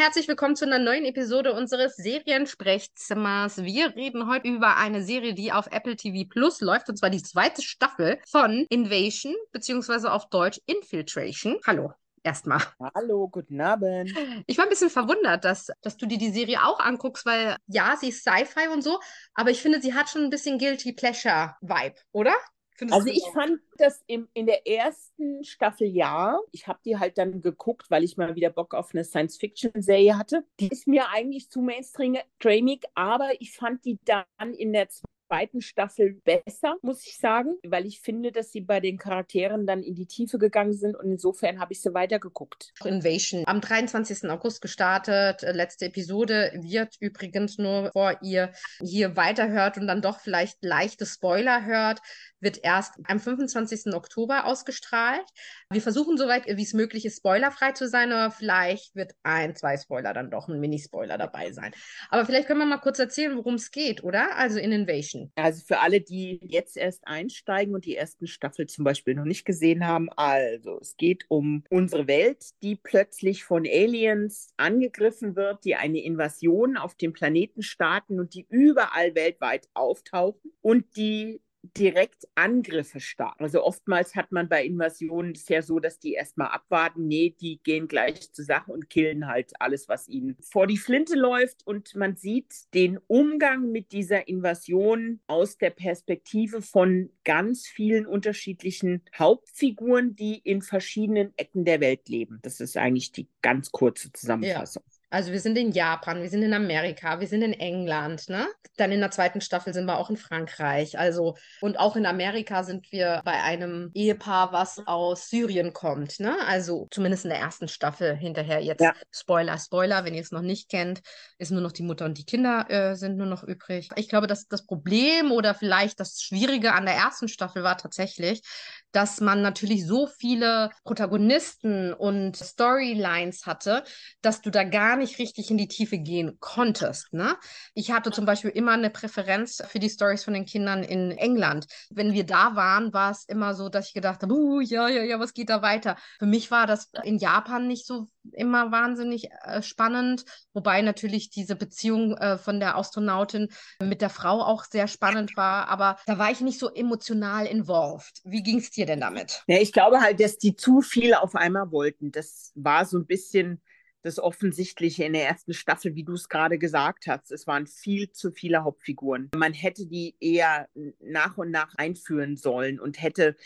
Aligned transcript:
herzlich 0.00 0.28
willkommen 0.28 0.56
zu 0.56 0.64
einer 0.64 0.78
neuen 0.78 1.04
Episode 1.04 1.52
unseres 1.52 1.94
Seriensprechzimmers. 1.96 3.62
Wir 3.64 3.94
reden 3.94 4.30
heute 4.30 4.48
über 4.48 4.78
eine 4.78 5.02
Serie, 5.02 5.34
die 5.34 5.52
auf 5.52 5.66
Apple 5.70 5.94
TV 5.94 6.26
Plus 6.26 6.62
läuft, 6.62 6.88
und 6.88 6.96
zwar 6.96 7.10
die 7.10 7.22
zweite 7.22 7.60
Staffel 7.60 8.18
von 8.26 8.64
Invasion, 8.70 9.34
beziehungsweise 9.52 10.10
auf 10.10 10.30
Deutsch 10.30 10.58
Infiltration. 10.64 11.58
Hallo. 11.66 11.92
Erstmal. 12.22 12.62
Hallo, 12.94 13.28
guten 13.28 13.60
Abend. 13.60 14.10
Ich 14.46 14.56
war 14.56 14.64
ein 14.64 14.70
bisschen 14.70 14.88
verwundert, 14.88 15.44
dass, 15.44 15.68
dass 15.82 15.98
du 15.98 16.06
dir 16.06 16.16
die 16.16 16.30
Serie 16.30 16.64
auch 16.64 16.80
anguckst, 16.80 17.26
weil 17.26 17.56
ja, 17.66 17.94
sie 18.00 18.08
ist 18.08 18.22
Sci-Fi 18.22 18.68
und 18.72 18.82
so, 18.82 19.00
aber 19.34 19.50
ich 19.50 19.60
finde, 19.60 19.82
sie 19.82 19.92
hat 19.92 20.08
schon 20.08 20.24
ein 20.24 20.30
bisschen 20.30 20.58
Guilty 20.58 20.94
Pleasure-Vibe, 20.94 21.96
oder? 22.12 22.32
Findest 22.80 22.98
also 22.98 23.12
ich 23.12 23.26
fand 23.34 23.60
das 23.76 24.02
im, 24.06 24.26
in 24.32 24.46
der 24.46 24.66
ersten 24.66 25.44
Staffel 25.44 25.86
ja. 25.86 26.38
Ich 26.50 26.66
habe 26.66 26.78
die 26.82 26.96
halt 26.98 27.18
dann 27.18 27.42
geguckt, 27.42 27.90
weil 27.90 28.04
ich 28.04 28.16
mal 28.16 28.36
wieder 28.36 28.48
Bock 28.48 28.72
auf 28.72 28.94
eine 28.94 29.04
Science-Fiction-Serie 29.04 30.16
hatte. 30.16 30.46
Die 30.60 30.68
ist 30.68 30.86
mir 30.86 31.10
eigentlich 31.10 31.50
zu 31.50 31.60
mainstreamig, 31.60 32.84
aber 32.94 33.32
ich 33.38 33.52
fand 33.52 33.84
die 33.84 33.98
dann 34.06 34.24
in 34.56 34.72
der 34.72 34.88
zweiten 35.30 35.60
Staffel 35.60 36.20
besser, 36.24 36.76
muss 36.82 37.06
ich 37.06 37.16
sagen, 37.16 37.56
weil 37.64 37.86
ich 37.86 38.00
finde, 38.00 38.32
dass 38.32 38.50
sie 38.50 38.60
bei 38.60 38.80
den 38.80 38.98
Charakteren 38.98 39.64
dann 39.64 39.82
in 39.82 39.94
die 39.94 40.06
Tiefe 40.06 40.38
gegangen 40.38 40.72
sind 40.72 40.96
und 40.96 41.08
insofern 41.08 41.60
habe 41.60 41.72
ich 41.72 41.80
sie 41.80 41.94
weitergeguckt. 41.94 42.72
Invasion 42.84 43.44
am 43.46 43.60
23. 43.60 44.28
August 44.28 44.60
gestartet. 44.60 45.44
Äh, 45.44 45.52
letzte 45.52 45.86
Episode 45.86 46.52
wird 46.62 46.96
übrigens 46.98 47.58
nur, 47.58 47.82
bevor 47.82 48.18
ihr 48.22 48.52
hier 48.82 49.16
weiterhört 49.16 49.78
und 49.78 49.86
dann 49.86 50.02
doch 50.02 50.18
vielleicht 50.18 50.64
leichte 50.64 51.06
Spoiler 51.06 51.64
hört, 51.64 52.00
wird 52.40 52.60
erst 52.62 52.94
am 53.04 53.20
25. 53.20 53.94
Oktober 53.94 54.46
ausgestrahlt. 54.46 55.26
Wir 55.70 55.82
versuchen 55.82 56.16
soweit, 56.16 56.46
wie 56.46 56.62
es 56.62 56.72
möglich 56.72 57.04
ist, 57.04 57.18
spoilerfrei 57.18 57.72
zu 57.72 57.88
sein, 57.88 58.12
aber 58.12 58.30
vielleicht 58.30 58.94
wird 58.94 59.14
ein, 59.22 59.54
zwei 59.54 59.76
Spoiler 59.76 60.12
dann 60.12 60.30
doch 60.30 60.48
ein 60.48 60.60
Mini-Spoiler 60.60 61.18
dabei 61.18 61.52
sein. 61.52 61.72
Aber 62.08 62.24
vielleicht 62.24 62.46
können 62.46 62.60
wir 62.60 62.66
mal 62.66 62.78
kurz 62.78 62.98
erzählen, 62.98 63.36
worum 63.36 63.54
es 63.54 63.70
geht, 63.70 64.02
oder? 64.02 64.36
Also 64.36 64.58
in 64.58 64.72
Invasion. 64.72 65.32
Also 65.36 65.62
für 65.66 65.80
alle, 65.80 66.00
die 66.00 66.40
jetzt 66.42 66.76
erst 66.76 67.06
einsteigen 67.06 67.74
und 67.74 67.84
die 67.84 67.96
ersten 67.96 68.26
Staffel 68.26 68.66
zum 68.66 68.84
Beispiel 68.84 69.14
noch 69.14 69.24
nicht 69.24 69.44
gesehen 69.44 69.86
haben, 69.86 70.08
also 70.16 70.78
es 70.80 70.96
geht 70.96 71.24
um 71.28 71.64
unsere 71.70 72.06
Welt, 72.06 72.44
die 72.62 72.76
plötzlich 72.76 73.44
von 73.44 73.66
Aliens 73.66 74.52
angegriffen 74.56 75.36
wird, 75.36 75.64
die 75.64 75.76
eine 75.76 76.02
Invasion 76.02 76.76
auf 76.76 76.94
dem 76.94 77.12
Planeten 77.12 77.62
starten 77.62 78.18
und 78.18 78.34
die 78.34 78.46
überall 78.48 79.14
weltweit 79.14 79.68
auftauchen 79.74 80.52
und 80.60 80.96
die 80.96 81.40
direkt 81.62 82.26
Angriffe 82.34 83.00
starten. 83.00 83.44
Also 83.44 83.62
oftmals 83.62 84.14
hat 84.14 84.32
man 84.32 84.48
bei 84.48 84.64
Invasionen 84.64 85.32
es 85.32 85.48
ja 85.48 85.62
so, 85.62 85.78
dass 85.78 85.98
die 85.98 86.14
erstmal 86.14 86.48
abwarten. 86.48 87.06
Nee, 87.06 87.34
die 87.40 87.60
gehen 87.62 87.88
gleich 87.88 88.32
zur 88.32 88.44
Sache 88.44 88.72
und 88.72 88.88
killen 88.88 89.26
halt 89.26 89.52
alles, 89.60 89.88
was 89.88 90.08
ihnen 90.08 90.36
vor 90.40 90.66
die 90.66 90.78
Flinte 90.78 91.16
läuft. 91.16 91.66
Und 91.66 91.94
man 91.94 92.16
sieht 92.16 92.72
den 92.74 92.98
Umgang 93.06 93.70
mit 93.70 93.92
dieser 93.92 94.26
Invasion 94.28 95.20
aus 95.26 95.58
der 95.58 95.70
Perspektive 95.70 96.62
von 96.62 97.10
ganz 97.24 97.66
vielen 97.66 98.06
unterschiedlichen 98.06 99.02
Hauptfiguren, 99.16 100.16
die 100.16 100.38
in 100.38 100.62
verschiedenen 100.62 101.32
Ecken 101.36 101.64
der 101.64 101.80
Welt 101.80 102.08
leben. 102.08 102.38
Das 102.42 102.60
ist 102.60 102.76
eigentlich 102.76 103.12
die 103.12 103.28
ganz 103.42 103.70
kurze 103.70 104.12
Zusammenfassung. 104.12 104.82
Also 105.10 105.32
wir 105.32 105.40
sind 105.40 105.58
in 105.58 105.72
Japan, 105.72 106.22
wir 106.22 106.30
sind 106.30 106.42
in 106.42 106.54
Amerika, 106.54 107.18
wir 107.18 107.26
sind 107.26 107.42
in 107.42 107.52
England, 107.52 108.28
ne? 108.28 108.46
Dann 108.76 108.92
in 108.92 109.00
der 109.00 109.10
zweiten 109.10 109.40
Staffel 109.40 109.74
sind 109.74 109.86
wir 109.86 109.98
auch 109.98 110.08
in 110.08 110.16
Frankreich. 110.16 110.98
Also 110.98 111.36
und 111.60 111.78
auch 111.78 111.96
in 111.96 112.06
Amerika 112.06 112.62
sind 112.62 112.90
wir 112.92 113.20
bei 113.24 113.42
einem 113.42 113.90
Ehepaar, 113.92 114.52
was 114.52 114.80
aus 114.86 115.28
Syrien 115.28 115.72
kommt, 115.72 116.20
ne? 116.20 116.36
Also 116.46 116.86
zumindest 116.92 117.24
in 117.24 117.30
der 117.30 117.40
ersten 117.40 117.66
Staffel 117.66 118.14
hinterher 118.16 118.60
jetzt. 118.60 118.80
Ja. 118.80 118.94
Spoiler, 119.10 119.58
Spoiler, 119.58 120.04
wenn 120.04 120.14
ihr 120.14 120.22
es 120.22 120.30
noch 120.30 120.42
nicht 120.42 120.70
kennt, 120.70 121.00
ist 121.38 121.50
nur 121.50 121.60
noch 121.60 121.72
die 121.72 121.82
Mutter 121.82 122.04
und 122.04 122.16
die 122.16 122.24
Kinder 122.24 122.70
äh, 122.70 122.94
sind 122.94 123.16
nur 123.16 123.26
noch 123.26 123.42
übrig. 123.42 123.88
Ich 123.96 124.08
glaube, 124.08 124.28
dass 124.28 124.46
das 124.46 124.64
Problem 124.64 125.32
oder 125.32 125.54
vielleicht 125.54 125.98
das 125.98 126.22
Schwierige 126.22 126.72
an 126.72 126.86
der 126.86 126.94
ersten 126.94 127.26
Staffel 127.26 127.64
war 127.64 127.76
tatsächlich, 127.76 128.42
dass 128.92 129.20
man 129.20 129.42
natürlich 129.42 129.86
so 129.86 130.06
viele 130.06 130.70
Protagonisten 130.84 131.92
und 131.92 132.36
Storylines 132.36 133.46
hatte, 133.46 133.84
dass 134.22 134.40
du 134.40 134.50
da 134.50 134.64
gar 134.64 134.96
nicht 134.96 135.18
richtig 135.18 135.50
in 135.50 135.58
die 135.58 135.68
Tiefe 135.68 135.98
gehen 135.98 136.36
konntest. 136.40 137.12
Ne? 137.12 137.36
Ich 137.74 137.92
hatte 137.92 138.10
zum 138.10 138.24
Beispiel 138.24 138.50
immer 138.50 138.72
eine 138.72 138.90
Präferenz 138.90 139.62
für 139.68 139.78
die 139.78 139.90
Stories 139.90 140.24
von 140.24 140.34
den 140.34 140.44
Kindern 140.44 140.82
in 140.82 141.12
England. 141.12 141.66
Wenn 141.90 142.12
wir 142.12 142.24
da 142.24 142.56
waren, 142.56 142.92
war 142.92 143.10
es 143.10 143.24
immer 143.24 143.54
so, 143.54 143.68
dass 143.68 143.88
ich 143.88 143.94
gedacht 143.94 144.22
habe, 144.22 144.34
uh, 144.34 144.60
ja, 144.60 144.88
ja, 144.88 145.02
ja, 145.02 145.20
was 145.20 145.34
geht 145.34 145.50
da 145.50 145.62
weiter? 145.62 145.96
Für 146.18 146.26
mich 146.26 146.50
war 146.50 146.66
das 146.66 146.90
in 147.04 147.18
Japan 147.18 147.66
nicht 147.66 147.86
so 147.86 148.08
immer 148.32 148.70
wahnsinnig 148.70 149.30
äh, 149.44 149.62
spannend, 149.62 150.24
wobei 150.52 150.82
natürlich 150.82 151.30
diese 151.30 151.56
Beziehung 151.56 152.16
äh, 152.16 152.38
von 152.38 152.60
der 152.60 152.76
Astronautin 152.76 153.48
mit 153.82 154.02
der 154.02 154.10
Frau 154.10 154.42
auch 154.42 154.64
sehr 154.64 154.88
spannend 154.88 155.36
war, 155.36 155.68
aber 155.68 155.96
da 156.06 156.18
war 156.18 156.30
ich 156.30 156.40
nicht 156.40 156.58
so 156.58 156.72
emotional 156.72 157.46
involved. 157.46 158.20
Wie 158.24 158.42
ging 158.42 158.58
es 158.58 158.70
dir 158.70 158.86
denn 158.86 159.00
damit? 159.00 159.42
Ja, 159.46 159.58
ich 159.58 159.72
glaube 159.72 160.00
halt, 160.00 160.20
dass 160.20 160.38
die 160.38 160.56
zu 160.56 160.80
viel 160.80 161.14
auf 161.14 161.34
einmal 161.34 161.70
wollten. 161.70 162.12
Das 162.12 162.52
war 162.54 162.84
so 162.84 162.98
ein 162.98 163.06
bisschen 163.06 163.60
das 164.02 164.18
Offensichtliche 164.18 165.04
in 165.04 165.12
der 165.12 165.26
ersten 165.26 165.52
Staffel, 165.52 165.94
wie 165.94 166.04
du 166.04 166.14
es 166.14 166.28
gerade 166.28 166.58
gesagt 166.58 167.06
hast. 167.06 167.30
Es 167.30 167.46
waren 167.46 167.66
viel 167.66 168.10
zu 168.12 168.32
viele 168.32 168.64
Hauptfiguren. 168.64 169.30
Man 169.34 169.52
hätte 169.52 169.86
die 169.86 170.16
eher 170.20 170.68
nach 171.00 171.36
und 171.36 171.50
nach 171.50 171.74
einführen 171.76 172.36
sollen 172.36 172.80
und 172.80 173.00
hätte 173.00 173.36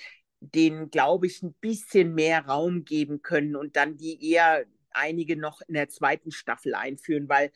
denen, 0.53 0.91
glaube 0.91 1.27
ich, 1.27 1.43
ein 1.43 1.55
bisschen 1.61 2.15
mehr 2.15 2.47
Raum 2.47 2.85
geben 2.85 3.23
können 3.23 3.57
und 3.57 3.77
dann 3.77 3.97
die 3.97 4.33
eher 4.33 4.65
einige 4.91 5.37
noch 5.37 5.61
in 5.63 5.75
der 5.75 5.89
zweiten 5.89 6.31
Staffel 6.31 6.75
einführen, 6.75 7.29
weil 7.29 7.51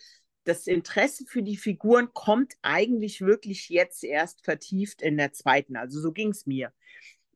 das 0.44 0.66
Interesse 0.66 1.24
für 1.26 1.42
die 1.42 1.56
Figuren 1.56 2.08
kommt 2.14 2.54
eigentlich 2.62 3.20
wirklich 3.20 3.68
jetzt 3.68 4.02
erst 4.02 4.44
vertieft 4.44 5.02
in 5.02 5.16
der 5.16 5.32
zweiten. 5.32 5.76
Also 5.76 6.00
so 6.00 6.12
ging 6.12 6.30
es 6.30 6.46
mir. 6.46 6.72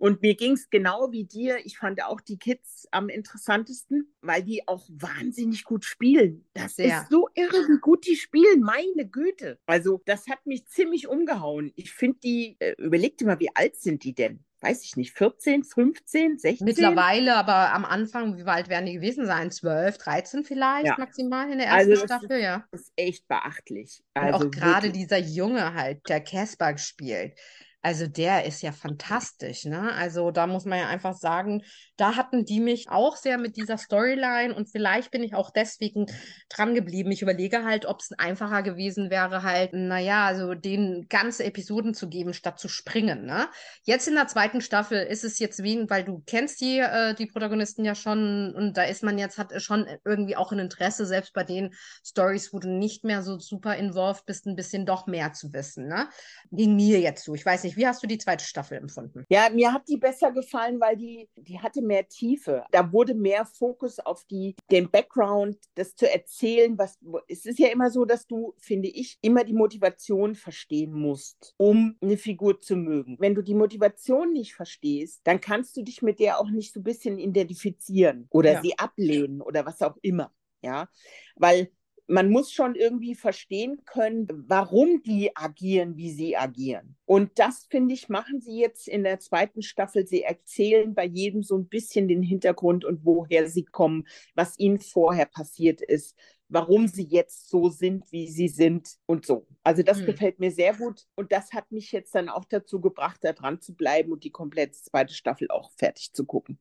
Und 0.02 0.20
mir 0.20 0.34
ging 0.34 0.54
es 0.54 0.68
genau 0.68 1.12
wie 1.12 1.24
dir. 1.24 1.64
Ich 1.64 1.78
fand 1.78 2.02
auch 2.02 2.20
die 2.20 2.36
Kids 2.36 2.88
am 2.90 3.08
interessantesten, 3.08 4.12
weil 4.20 4.42
die 4.42 4.66
auch 4.66 4.88
wahnsinnig 4.88 5.62
gut 5.62 5.84
spielen. 5.84 6.44
Das 6.54 6.74
Sehr. 6.74 7.02
ist 7.02 7.10
so 7.10 7.28
irre, 7.34 7.68
wie 7.68 7.78
gut 7.78 8.04
die 8.08 8.16
spielen. 8.16 8.62
Meine 8.62 9.08
Güte. 9.08 9.60
Also, 9.64 10.02
das 10.04 10.26
hat 10.26 10.44
mich 10.44 10.66
ziemlich 10.66 11.06
umgehauen. 11.06 11.70
Ich 11.76 11.92
finde 11.92 12.18
die, 12.18 12.56
äh, 12.58 12.74
überleg 12.78 13.16
dir 13.16 13.26
mal, 13.26 13.38
wie 13.38 13.54
alt 13.54 13.76
sind 13.76 14.02
die 14.02 14.12
denn? 14.12 14.42
Weiß 14.62 14.84
ich 14.84 14.96
nicht, 14.96 15.16
14, 15.16 15.64
15, 15.64 16.38
16? 16.38 16.64
Mittlerweile, 16.64 17.34
aber 17.34 17.74
am 17.74 17.84
Anfang, 17.84 18.36
wie 18.38 18.44
alt 18.44 18.68
werden 18.68 18.86
die 18.86 18.94
gewesen 18.94 19.26
sein? 19.26 19.50
12, 19.50 19.98
13 19.98 20.44
vielleicht 20.44 20.86
ja. 20.86 20.96
maximal 20.98 21.50
in 21.50 21.58
der 21.58 21.66
ersten 21.66 21.90
also 21.90 22.06
Staffel, 22.06 22.38
ist, 22.38 22.42
ja. 22.42 22.64
Das 22.70 22.80
ist 22.82 22.92
echt 22.96 23.28
beachtlich. 23.28 24.02
Also 24.14 24.38
Und 24.38 24.46
auch 24.46 24.50
gerade 24.50 24.90
dieser 24.90 25.18
Junge 25.18 25.74
halt, 25.74 26.08
der 26.08 26.20
Casper 26.20 26.78
spielt. 26.78 27.38
Also 27.84 28.06
der 28.06 28.44
ist 28.44 28.62
ja 28.62 28.70
fantastisch, 28.70 29.64
ne? 29.64 29.92
Also 29.94 30.30
da 30.30 30.46
muss 30.46 30.64
man 30.64 30.78
ja 30.78 30.86
einfach 30.86 31.14
sagen, 31.14 31.62
da 31.96 32.14
hatten 32.14 32.44
die 32.44 32.60
mich 32.60 32.88
auch 32.88 33.16
sehr 33.16 33.38
mit 33.38 33.56
dieser 33.56 33.76
Storyline 33.76 34.54
und 34.54 34.70
vielleicht 34.70 35.10
bin 35.10 35.24
ich 35.24 35.34
auch 35.34 35.50
deswegen 35.50 36.06
dran 36.48 36.74
geblieben. 36.74 37.10
Ich 37.10 37.22
überlege 37.22 37.64
halt, 37.64 37.84
ob 37.86 37.98
es 37.98 38.12
einfacher 38.18 38.62
gewesen 38.62 39.10
wäre, 39.10 39.42
halt, 39.42 39.72
naja, 39.72 40.26
also 40.26 40.54
den 40.54 41.06
ganze 41.08 41.44
Episoden 41.44 41.92
zu 41.92 42.08
geben, 42.08 42.34
statt 42.34 42.60
zu 42.60 42.68
springen, 42.68 43.26
ne? 43.26 43.48
Jetzt 43.82 44.06
in 44.06 44.14
der 44.14 44.28
zweiten 44.28 44.60
Staffel 44.60 45.02
ist 45.02 45.24
es 45.24 45.40
jetzt 45.40 45.64
wie, 45.64 45.72
weil 45.90 46.04
du 46.04 46.22
kennst 46.24 46.60
die, 46.60 46.78
äh, 46.78 47.14
die 47.14 47.26
Protagonisten 47.26 47.84
ja 47.84 47.96
schon 47.96 48.54
und 48.54 48.76
da 48.76 48.84
ist 48.84 49.02
man 49.02 49.18
jetzt, 49.18 49.38
hat 49.38 49.60
schon 49.60 49.88
irgendwie 50.04 50.36
auch 50.36 50.52
ein 50.52 50.60
Interesse, 50.60 51.04
selbst 51.04 51.32
bei 51.32 51.42
den 51.42 51.74
Stories, 52.04 52.52
wo 52.52 52.60
du 52.60 52.68
nicht 52.68 53.02
mehr 53.02 53.22
so 53.22 53.40
super 53.40 53.74
involved 53.74 54.24
bist, 54.24 54.46
ein 54.46 54.54
bisschen 54.54 54.86
doch 54.86 55.08
mehr 55.08 55.32
zu 55.32 55.52
wissen, 55.52 55.88
ne? 55.88 56.08
Ging 56.52 56.76
mir 56.76 57.00
jetzt 57.00 57.24
so. 57.24 57.34
Ich 57.34 57.44
weiß 57.44 57.64
nicht, 57.64 57.71
nicht, 57.72 57.82
wie 57.82 57.86
hast 57.86 58.02
du 58.02 58.06
die 58.06 58.18
zweite 58.18 58.44
Staffel 58.44 58.78
empfunden? 58.78 59.24
Ja, 59.28 59.48
mir 59.52 59.72
hat 59.72 59.88
die 59.88 59.96
besser 59.96 60.32
gefallen, 60.32 60.80
weil 60.80 60.96
die, 60.96 61.28
die 61.36 61.58
hatte 61.58 61.82
mehr 61.82 62.06
Tiefe. 62.08 62.64
Da 62.70 62.92
wurde 62.92 63.14
mehr 63.14 63.44
Fokus 63.46 63.98
auf 63.98 64.24
die, 64.24 64.56
den 64.70 64.90
Background, 64.90 65.58
das 65.74 65.94
zu 65.94 66.10
erzählen. 66.10 66.76
Was, 66.78 66.98
es 67.28 67.46
ist 67.46 67.58
ja 67.58 67.68
immer 67.68 67.90
so, 67.90 68.04
dass 68.04 68.26
du, 68.26 68.54
finde 68.58 68.88
ich, 68.88 69.18
immer 69.22 69.44
die 69.44 69.54
Motivation 69.54 70.34
verstehen 70.34 70.92
musst, 70.92 71.54
um 71.56 71.96
eine 72.00 72.16
Figur 72.16 72.60
zu 72.60 72.76
mögen. 72.76 73.16
Wenn 73.18 73.34
du 73.34 73.42
die 73.42 73.54
Motivation 73.54 74.32
nicht 74.32 74.54
verstehst, 74.54 75.20
dann 75.24 75.40
kannst 75.40 75.76
du 75.76 75.82
dich 75.82 76.02
mit 76.02 76.18
der 76.20 76.38
auch 76.38 76.50
nicht 76.50 76.72
so 76.72 76.80
ein 76.80 76.84
bisschen 76.84 77.18
identifizieren 77.18 78.26
oder 78.30 78.52
ja. 78.54 78.62
sie 78.62 78.78
ablehnen 78.78 79.40
oder 79.40 79.64
was 79.66 79.82
auch 79.82 79.96
immer. 80.02 80.32
Ja, 80.64 80.88
weil 81.34 81.72
man 82.12 82.28
muss 82.28 82.52
schon 82.52 82.74
irgendwie 82.74 83.14
verstehen 83.14 83.80
können, 83.86 84.28
warum 84.46 85.02
die 85.02 85.34
agieren, 85.34 85.96
wie 85.96 86.10
sie 86.10 86.36
agieren. 86.36 86.94
Und 87.06 87.38
das, 87.38 87.66
finde 87.70 87.94
ich, 87.94 88.10
machen 88.10 88.42
sie 88.42 88.58
jetzt 88.58 88.86
in 88.86 89.02
der 89.02 89.18
zweiten 89.18 89.62
Staffel. 89.62 90.06
Sie 90.06 90.22
erzählen 90.22 90.94
bei 90.94 91.06
jedem 91.06 91.42
so 91.42 91.56
ein 91.56 91.68
bisschen 91.68 92.08
den 92.08 92.22
Hintergrund 92.22 92.84
und 92.84 93.06
woher 93.06 93.48
sie 93.48 93.64
kommen, 93.64 94.04
was 94.34 94.58
ihnen 94.58 94.78
vorher 94.78 95.24
passiert 95.24 95.80
ist, 95.80 96.14
warum 96.48 96.86
sie 96.86 97.04
jetzt 97.04 97.48
so 97.48 97.70
sind, 97.70 98.04
wie 98.12 98.28
sie 98.28 98.48
sind 98.48 98.98
und 99.06 99.24
so. 99.24 99.46
Also 99.62 99.82
das 99.82 100.00
hm. 100.00 100.06
gefällt 100.06 100.38
mir 100.38 100.50
sehr 100.50 100.74
gut 100.74 101.06
und 101.14 101.32
das 101.32 101.54
hat 101.54 101.72
mich 101.72 101.92
jetzt 101.92 102.14
dann 102.14 102.28
auch 102.28 102.44
dazu 102.44 102.78
gebracht, 102.78 103.20
da 103.22 103.32
dran 103.32 103.62
zu 103.62 103.74
bleiben 103.74 104.12
und 104.12 104.22
die 104.24 104.30
komplette 104.30 104.72
zweite 104.72 105.14
Staffel 105.14 105.50
auch 105.50 105.70
fertig 105.78 106.12
zu 106.12 106.26
gucken. 106.26 106.58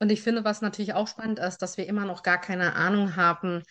Und 0.00 0.10
ich 0.10 0.22
finde, 0.22 0.44
was 0.44 0.60
natürlich 0.60 0.94
auch 0.94 1.08
spannend 1.08 1.38
ist, 1.38 1.58
dass 1.58 1.76
wir 1.76 1.86
immer 1.86 2.04
noch 2.04 2.22
gar 2.22 2.40
keine 2.40 2.74
Ahnung 2.74 3.16
haben, 3.16 3.62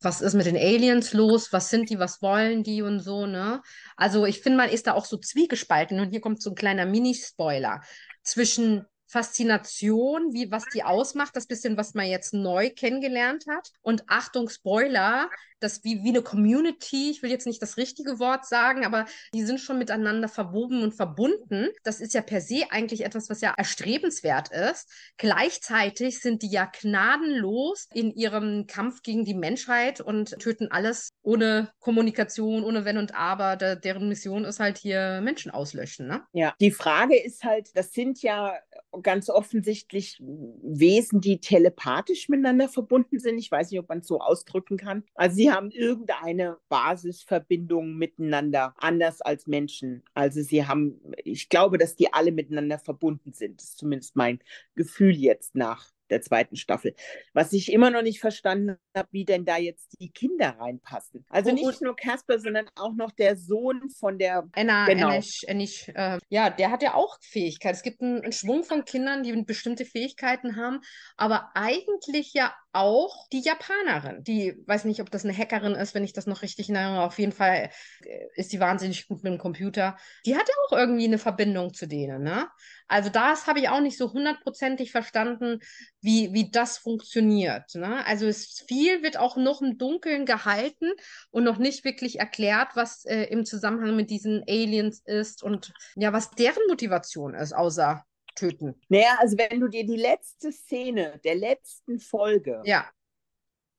was 0.00 0.20
ist 0.20 0.34
mit 0.34 0.46
den 0.46 0.56
Aliens 0.56 1.12
los? 1.12 1.52
Was 1.52 1.68
sind 1.70 1.90
die? 1.90 1.98
Was 1.98 2.22
wollen 2.22 2.62
die 2.62 2.82
und 2.82 3.00
so, 3.00 3.26
ne? 3.26 3.62
Also 3.96 4.24
ich 4.26 4.40
finde, 4.40 4.58
man 4.58 4.70
ist 4.70 4.86
da 4.86 4.94
auch 4.94 5.04
so 5.04 5.18
zwiegespalten. 5.18 6.00
Und 6.00 6.10
hier 6.10 6.20
kommt 6.20 6.42
so 6.42 6.50
ein 6.50 6.56
kleiner 6.56 6.86
Mini-Spoiler 6.86 7.80
zwischen 8.22 8.86
Faszination, 9.10 10.32
wie 10.32 10.50
was 10.50 10.64
die 10.72 10.84
ausmacht, 10.84 11.34
das 11.34 11.46
bisschen, 11.46 11.76
was 11.76 11.94
man 11.94 12.06
jetzt 12.06 12.32
neu 12.32 12.70
kennengelernt 12.70 13.44
hat. 13.48 13.72
Und 13.82 14.04
Achtung, 14.06 14.48
Spoiler, 14.48 15.28
das 15.60 15.84
wie, 15.84 16.02
wie 16.02 16.08
eine 16.08 16.22
Community, 16.22 17.10
ich 17.10 17.22
will 17.22 17.30
jetzt 17.30 17.46
nicht 17.46 17.60
das 17.60 17.76
richtige 17.76 18.18
Wort 18.18 18.46
sagen, 18.46 18.84
aber 18.84 19.06
die 19.34 19.42
sind 19.42 19.60
schon 19.60 19.78
miteinander 19.78 20.28
verwoben 20.28 20.82
und 20.82 20.94
verbunden. 20.94 21.68
Das 21.82 22.00
ist 22.00 22.14
ja 22.14 22.22
per 22.22 22.40
se 22.40 22.64
eigentlich 22.70 23.04
etwas, 23.04 23.28
was 23.28 23.40
ja 23.40 23.52
erstrebenswert 23.56 24.50
ist. 24.50 24.88
Gleichzeitig 25.18 26.20
sind 26.20 26.42
die 26.42 26.50
ja 26.50 26.70
gnadenlos 26.80 27.88
in 27.92 28.10
ihrem 28.12 28.66
Kampf 28.66 29.02
gegen 29.02 29.24
die 29.24 29.34
Menschheit 29.34 30.00
und 30.00 30.38
töten 30.38 30.68
alles 30.70 31.10
ohne 31.22 31.70
Kommunikation, 31.80 32.64
ohne 32.64 32.84
Wenn 32.84 32.98
und 32.98 33.14
Aber. 33.14 33.56
De 33.56 33.78
deren 33.78 34.08
Mission 34.08 34.44
ist 34.44 34.60
halt 34.60 34.78
hier 34.78 35.20
Menschen 35.20 35.50
auslöschen. 35.50 36.06
Ne? 36.06 36.22
Ja, 36.32 36.54
die 36.60 36.70
Frage 36.70 37.20
ist 37.20 37.44
halt, 37.44 37.70
das 37.74 37.92
sind 37.92 38.22
ja 38.22 38.54
ganz 39.02 39.30
offensichtlich 39.30 40.20
Wesen, 40.20 41.20
die 41.20 41.38
telepathisch 41.38 42.28
miteinander 42.28 42.68
verbunden 42.68 43.18
sind. 43.18 43.38
Ich 43.38 43.50
weiß 43.50 43.70
nicht, 43.70 43.80
ob 43.80 43.88
man 43.88 43.98
es 43.98 44.06
so 44.06 44.20
ausdrücken 44.20 44.76
kann. 44.76 45.04
Also 45.14 45.36
sie 45.36 45.50
haben 45.50 45.70
irgendeine 45.70 46.58
Basisverbindung 46.68 47.94
miteinander, 47.94 48.74
anders 48.78 49.20
als 49.20 49.46
Menschen. 49.46 50.02
Also 50.14 50.42
sie 50.42 50.66
haben, 50.66 51.00
ich 51.24 51.48
glaube, 51.48 51.78
dass 51.78 51.96
die 51.96 52.12
alle 52.12 52.32
miteinander 52.32 52.78
verbunden 52.78 53.32
sind. 53.32 53.60
Das 53.60 53.70
ist 53.70 53.78
zumindest 53.78 54.16
mein 54.16 54.40
Gefühl 54.74 55.16
jetzt 55.16 55.54
nach 55.54 55.90
der 56.10 56.22
zweiten 56.22 56.56
Staffel. 56.56 56.94
Was 57.32 57.52
ich 57.52 57.72
immer 57.72 57.90
noch 57.90 58.02
nicht 58.02 58.20
verstanden 58.20 58.76
habe, 58.96 59.08
wie 59.12 59.24
denn 59.24 59.44
da 59.44 59.56
jetzt 59.56 59.96
die 60.00 60.10
Kinder 60.10 60.56
reinpassen. 60.58 61.24
Also 61.28 61.52
nicht 61.52 61.80
nur 61.80 61.96
Casper, 61.96 62.38
sondern 62.38 62.68
auch 62.76 62.94
noch 62.94 63.12
der 63.12 63.36
Sohn 63.36 63.90
von 63.90 64.18
der 64.18 64.48
Anna, 64.52 64.86
genau. 64.86 65.08
Anish, 65.08 65.44
Anish, 65.48 65.88
äh, 65.94 66.18
ja, 66.28 66.50
der 66.50 66.70
hat 66.70 66.82
ja 66.82 66.94
auch 66.94 67.18
Fähigkeiten. 67.20 67.74
Es 67.74 67.82
gibt 67.82 68.00
einen, 68.02 68.22
einen 68.22 68.32
Schwung 68.32 68.64
von 68.64 68.84
Kindern, 68.84 69.22
die 69.22 69.32
bestimmte 69.42 69.84
Fähigkeiten 69.84 70.56
haben, 70.56 70.80
aber 71.16 71.50
eigentlich 71.54 72.32
ja 72.32 72.54
auch 72.72 73.28
die 73.28 73.40
Japanerin, 73.40 74.22
die 74.22 74.62
weiß 74.66 74.84
nicht, 74.84 75.00
ob 75.00 75.10
das 75.10 75.24
eine 75.24 75.36
Hackerin 75.36 75.74
ist, 75.74 75.94
wenn 75.94 76.04
ich 76.04 76.12
das 76.12 76.26
noch 76.26 76.42
richtig 76.42 76.70
erinnere. 76.70 77.02
Auf 77.02 77.18
jeden 77.18 77.32
Fall 77.32 77.70
äh, 78.04 78.26
ist 78.34 78.52
die 78.52 78.60
wahnsinnig 78.60 79.08
gut 79.08 79.22
mit 79.22 79.32
dem 79.32 79.38
Computer. 79.38 79.96
Die 80.24 80.36
hat 80.36 80.48
ja 80.48 80.54
auch 80.66 80.78
irgendwie 80.78 81.04
eine 81.04 81.18
Verbindung 81.18 81.74
zu 81.74 81.86
denen, 81.86 82.22
ne? 82.22 82.48
Also 82.90 83.08
das 83.08 83.46
habe 83.46 83.60
ich 83.60 83.68
auch 83.68 83.80
nicht 83.80 83.96
so 83.96 84.12
hundertprozentig 84.12 84.90
verstanden, 84.90 85.60
wie, 86.00 86.32
wie 86.32 86.50
das 86.50 86.76
funktioniert. 86.76 87.72
Ne? 87.76 88.04
Also 88.04 88.26
es 88.26 88.64
viel 88.66 89.04
wird 89.04 89.16
auch 89.16 89.36
noch 89.36 89.62
im 89.62 89.78
Dunkeln 89.78 90.26
gehalten 90.26 90.90
und 91.30 91.44
noch 91.44 91.58
nicht 91.58 91.84
wirklich 91.84 92.18
erklärt, 92.18 92.70
was 92.74 93.04
äh, 93.04 93.24
im 93.24 93.44
Zusammenhang 93.44 93.94
mit 93.94 94.10
diesen 94.10 94.42
Aliens 94.48 95.02
ist 95.04 95.44
und 95.44 95.72
ja, 95.94 96.12
was 96.12 96.32
deren 96.32 96.62
Motivation 96.68 97.34
ist, 97.34 97.52
außer 97.52 98.04
töten. 98.40 98.80
Naja, 98.88 99.16
also 99.18 99.36
wenn 99.36 99.60
du 99.60 99.68
dir 99.68 99.84
die 99.84 99.96
letzte 99.96 100.50
Szene 100.52 101.20
der 101.24 101.34
letzten 101.34 102.00
Folge 102.00 102.62
ja. 102.64 102.90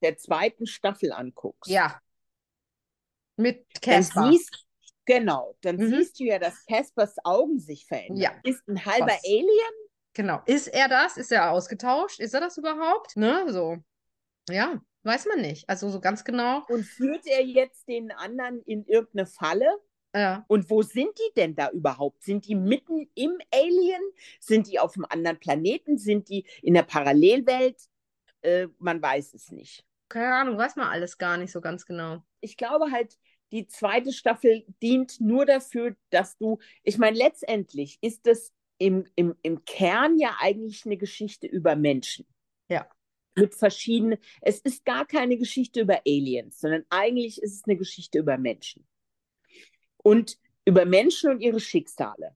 der 0.02 0.18
zweiten 0.18 0.68
Staffel 0.68 1.12
anguckst. 1.12 1.70
Ja. 1.70 2.00
Mit 3.38 3.66
Casper. 3.82 4.22
Dann 4.22 4.32
siehst, 4.32 4.66
genau, 5.06 5.56
dann 5.62 5.78
mhm. 5.78 5.90
siehst 5.90 6.20
du 6.20 6.26
ja, 6.26 6.38
dass 6.38 6.66
Caspers 6.66 7.16
Augen 7.24 7.60
sich 7.60 7.88
verändern. 7.88 8.18
Ja. 8.18 8.32
Ist 8.44 8.68
ein 8.68 8.86
halber 8.86 9.08
Was? 9.08 9.24
Alien. 9.26 9.74
Genau. 10.14 10.42
Ist 10.46 10.68
er 10.68 10.88
das? 10.88 11.18
Ist 11.18 11.32
er 11.32 11.52
ausgetauscht? 11.52 12.20
Ist 12.20 12.34
er 12.34 12.42
das 12.42 12.58
überhaupt? 12.58 13.16
Ne, 13.16 13.46
so. 13.52 13.78
Ja, 14.50 14.82
weiß 15.04 15.26
man 15.28 15.42
nicht. 15.42 15.68
Also 15.70 15.90
so 15.90 16.00
ganz 16.00 16.24
genau. 16.24 16.64
Und 16.68 16.84
führt 16.84 17.26
er 17.26 17.44
jetzt 17.44 17.88
den 17.88 18.12
anderen 18.12 18.62
in 18.64 18.86
irgendeine 18.86 19.26
Falle? 19.26 19.80
Ja. 20.14 20.44
Und 20.48 20.70
wo 20.70 20.82
sind 20.82 21.18
die 21.18 21.34
denn 21.36 21.56
da 21.56 21.70
überhaupt? 21.70 22.24
Sind 22.24 22.48
die 22.48 22.56
mitten 22.56 23.10
im 23.16 23.38
Alien? 23.54 24.02
Sind 24.40 24.68
die 24.68 24.80
auf 24.80 24.96
einem 24.96 25.06
anderen 25.10 25.40
Planeten? 25.40 25.98
Sind 25.98 26.30
die 26.30 26.46
in 26.62 26.74
der 26.74 26.84
Parallelwelt? 26.84 27.78
Äh, 28.42 28.68
man 28.80 29.02
weiß 29.02 29.34
es 29.34 29.52
nicht. 29.52 29.86
Keine 30.10 30.36
Ahnung, 30.36 30.58
weiß 30.58 30.76
man 30.76 30.88
alles 30.88 31.18
gar 31.18 31.38
nicht 31.38 31.52
so 31.52 31.62
ganz 31.62 31.86
genau. 31.86 32.24
Ich 32.42 32.58
glaube 32.58 32.92
halt, 32.92 33.18
die 33.52 33.68
zweite 33.68 34.12
Staffel 34.12 34.66
dient 34.82 35.22
nur 35.22 35.46
dafür, 35.46 35.96
dass 36.10 36.38
du, 36.38 36.60
ich 36.84 36.98
meine, 36.98 37.18
letztendlich 37.18 37.98
ist 38.02 38.28
es 38.28 38.54
im, 38.78 39.06
im, 39.16 39.36
im 39.42 39.64
Kern 39.64 40.18
ja 40.18 40.36
eigentlich 40.40 40.86
eine 40.86 40.98
Geschichte 40.98 41.48
über 41.48 41.76
Menschen. 41.76 42.26
Ja. 42.70 42.90
Mit 43.36 43.56
verschiedenen, 43.56 44.18
es 44.42 44.60
ist 44.60 44.84
gar 44.84 45.06
keine 45.06 45.38
Geschichte 45.38 45.82
über 45.82 46.02
Aliens, 46.06 46.60
sondern 46.60 46.84
eigentlich 46.90 47.42
ist 47.42 47.56
es 47.56 47.64
eine 47.66 47.78
Geschichte 47.78 48.20
über 48.20 48.38
Menschen 48.38 48.86
und 50.04 50.38
über 50.66 50.86
Menschen 50.86 51.32
und 51.32 51.42
ihre 51.42 51.60
Schicksale, 51.60 52.36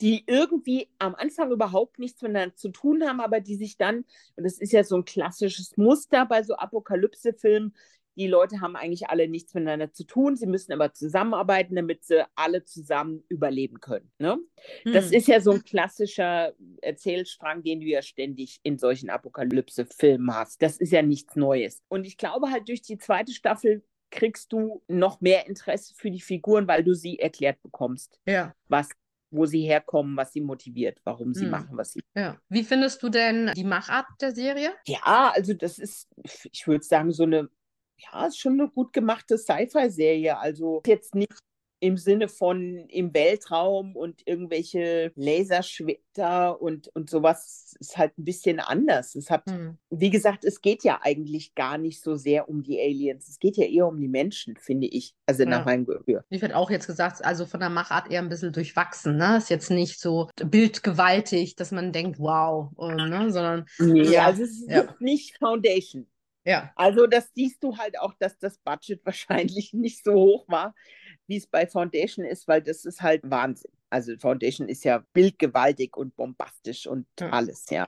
die 0.00 0.24
irgendwie 0.26 0.88
am 0.98 1.14
Anfang 1.14 1.50
überhaupt 1.50 1.98
nichts 1.98 2.22
miteinander 2.22 2.56
zu 2.56 2.70
tun 2.70 3.04
haben, 3.04 3.20
aber 3.20 3.40
die 3.40 3.56
sich 3.56 3.76
dann, 3.76 4.04
und 4.36 4.44
das 4.44 4.58
ist 4.58 4.72
ja 4.72 4.84
so 4.84 4.96
ein 4.96 5.04
klassisches 5.04 5.76
Muster 5.76 6.26
bei 6.26 6.42
so 6.42 6.54
Apokalypse-Filmen, 6.56 7.74
die 8.16 8.28
Leute 8.28 8.60
haben 8.60 8.76
eigentlich 8.76 9.08
alle 9.08 9.28
nichts 9.28 9.54
miteinander 9.54 9.92
zu 9.92 10.04
tun, 10.04 10.36
sie 10.36 10.46
müssen 10.46 10.72
aber 10.72 10.92
zusammenarbeiten, 10.92 11.74
damit 11.74 12.04
sie 12.04 12.24
alle 12.36 12.64
zusammen 12.64 13.24
überleben 13.28 13.80
können. 13.80 14.10
Ne? 14.18 14.38
Hm. 14.82 14.92
Das 14.92 15.10
ist 15.10 15.26
ja 15.26 15.40
so 15.40 15.50
ein 15.50 15.64
klassischer 15.64 16.54
Erzählstrang, 16.80 17.62
den 17.62 17.80
du 17.80 17.86
ja 17.86 18.02
ständig 18.02 18.60
in 18.62 18.78
solchen 18.78 19.10
Apokalypse-Filmen 19.10 20.32
hast. 20.32 20.62
Das 20.62 20.76
ist 20.76 20.92
ja 20.92 21.02
nichts 21.02 21.34
Neues. 21.34 21.82
Und 21.88 22.06
ich 22.06 22.16
glaube 22.16 22.50
halt, 22.50 22.68
durch 22.68 22.82
die 22.82 22.98
zweite 22.98 23.32
Staffel 23.32 23.82
kriegst 24.14 24.52
du 24.52 24.82
noch 24.88 25.20
mehr 25.20 25.46
Interesse 25.46 25.94
für 25.94 26.10
die 26.10 26.20
Figuren, 26.20 26.66
weil 26.68 26.84
du 26.84 26.94
sie 26.94 27.18
erklärt 27.18 27.60
bekommst. 27.62 28.18
Ja. 28.26 28.54
Was 28.68 28.88
wo 29.34 29.46
sie 29.46 29.62
herkommen, 29.62 30.16
was 30.16 30.32
sie 30.32 30.40
motiviert, 30.40 31.00
warum 31.02 31.34
sie 31.34 31.44
hm. 31.44 31.50
machen, 31.50 31.76
was 31.76 31.92
sie. 31.92 32.00
Ja. 32.14 32.38
Wie 32.48 32.62
findest 32.62 33.02
du 33.02 33.08
denn 33.08 33.50
die 33.56 33.64
Machart 33.64 34.06
der 34.20 34.32
Serie? 34.32 34.72
Ja, 34.86 35.32
also 35.34 35.54
das 35.54 35.80
ist, 35.80 36.08
ich 36.52 36.66
würde 36.68 36.84
sagen, 36.84 37.10
so 37.10 37.24
eine, 37.24 37.48
ja, 37.96 38.26
ist 38.26 38.38
schon 38.38 38.60
eine 38.60 38.70
gut 38.70 38.92
gemachte 38.92 39.36
Sci-Fi-Serie. 39.36 40.38
Also 40.38 40.82
jetzt 40.86 41.16
nicht 41.16 41.36
im 41.80 41.96
Sinne 41.96 42.28
von 42.28 42.86
im 42.88 43.12
Weltraum 43.12 43.94
und 43.96 44.22
irgendwelche 44.26 45.12
Laserschwerter 45.16 46.60
und, 46.60 46.88
und 46.94 47.10
sowas 47.10 47.74
ist 47.78 47.98
halt 47.98 48.16
ein 48.18 48.24
bisschen 48.24 48.60
anders. 48.60 49.14
Es 49.14 49.30
hat, 49.30 49.44
hm. 49.50 49.76
wie 49.90 50.10
gesagt, 50.10 50.44
es 50.44 50.60
geht 50.60 50.84
ja 50.84 51.00
eigentlich 51.02 51.54
gar 51.54 51.76
nicht 51.78 52.02
so 52.02 52.16
sehr 52.16 52.48
um 52.48 52.62
die 52.62 52.80
Aliens. 52.80 53.28
Es 53.28 53.38
geht 53.38 53.56
ja 53.56 53.66
eher 53.66 53.86
um 53.86 54.00
die 54.00 54.08
Menschen, 54.08 54.56
finde 54.56 54.86
ich. 54.86 55.14
Also 55.26 55.42
ja. 55.42 55.50
nach 55.50 55.66
meinem 55.66 55.84
Gehör. 55.84 56.24
Ich 56.30 56.42
hätte 56.42 56.56
auch 56.56 56.70
jetzt 56.70 56.86
gesagt, 56.86 57.24
also 57.24 57.46
von 57.46 57.60
der 57.60 57.70
Machart 57.70 58.10
eher 58.10 58.22
ein 58.22 58.28
bisschen 58.28 58.52
durchwachsen. 58.52 59.16
Ne? 59.16 59.36
Ist 59.36 59.50
jetzt 59.50 59.70
nicht 59.70 60.00
so 60.00 60.30
bildgewaltig, 60.36 61.56
dass 61.56 61.70
man 61.70 61.92
denkt, 61.92 62.18
wow, 62.18 62.70
ne? 62.78 63.30
sondern. 63.30 63.66
Nee, 63.78 64.02
ja, 64.04 64.26
also 64.26 64.42
es 64.42 64.50
ist 64.50 64.70
ja. 64.70 64.94
nicht 65.00 65.36
Foundation. 65.38 66.06
Ja. 66.46 66.72
Also 66.76 67.06
das 67.06 67.30
siehst 67.34 67.62
du 67.62 67.76
halt 67.76 67.98
auch, 67.98 68.12
dass 68.18 68.38
das 68.38 68.58
Budget 68.58 69.00
wahrscheinlich 69.04 69.72
nicht 69.72 70.04
so 70.04 70.12
hoch 70.12 70.48
war 70.48 70.74
wie 71.26 71.36
es 71.36 71.46
bei 71.46 71.66
Foundation 71.66 72.24
ist, 72.24 72.48
weil 72.48 72.62
das 72.62 72.84
ist 72.84 73.02
halt 73.02 73.22
Wahnsinn. 73.24 73.72
Also 73.90 74.16
Foundation 74.18 74.68
ist 74.68 74.84
ja 74.84 75.04
bildgewaltig 75.12 75.96
und 75.96 76.16
bombastisch 76.16 76.86
und 76.86 77.06
alles, 77.20 77.66
ja. 77.70 77.86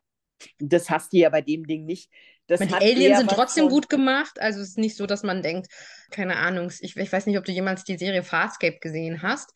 Das 0.59 0.91
hast 0.91 1.13
du 1.13 1.17
ja 1.17 1.31
bei 1.31 1.41
dem 1.41 1.67
Ding 1.67 1.87
nicht. 1.87 2.11
Das 2.47 2.61
die 2.61 2.73
Aliens 2.73 3.19
sind 3.19 3.31
trotzdem 3.31 3.69
gut 3.69 3.89
gemacht. 3.89 4.41
Also 4.41 4.61
es 4.61 4.71
ist 4.71 4.79
nicht 4.79 4.97
so, 4.97 5.07
dass 5.07 5.23
man 5.23 5.43
denkt, 5.43 5.69
keine 6.11 6.37
Ahnung, 6.37 6.71
ich, 6.81 6.97
ich 6.97 7.13
weiß 7.13 7.27
nicht, 7.27 7.39
ob 7.39 7.45
du 7.45 7.53
jemals 7.53 7.85
die 7.85 7.99
Serie 7.99 8.23
Farscape 8.23 8.79
gesehen 8.79 9.23
hast. 9.23 9.53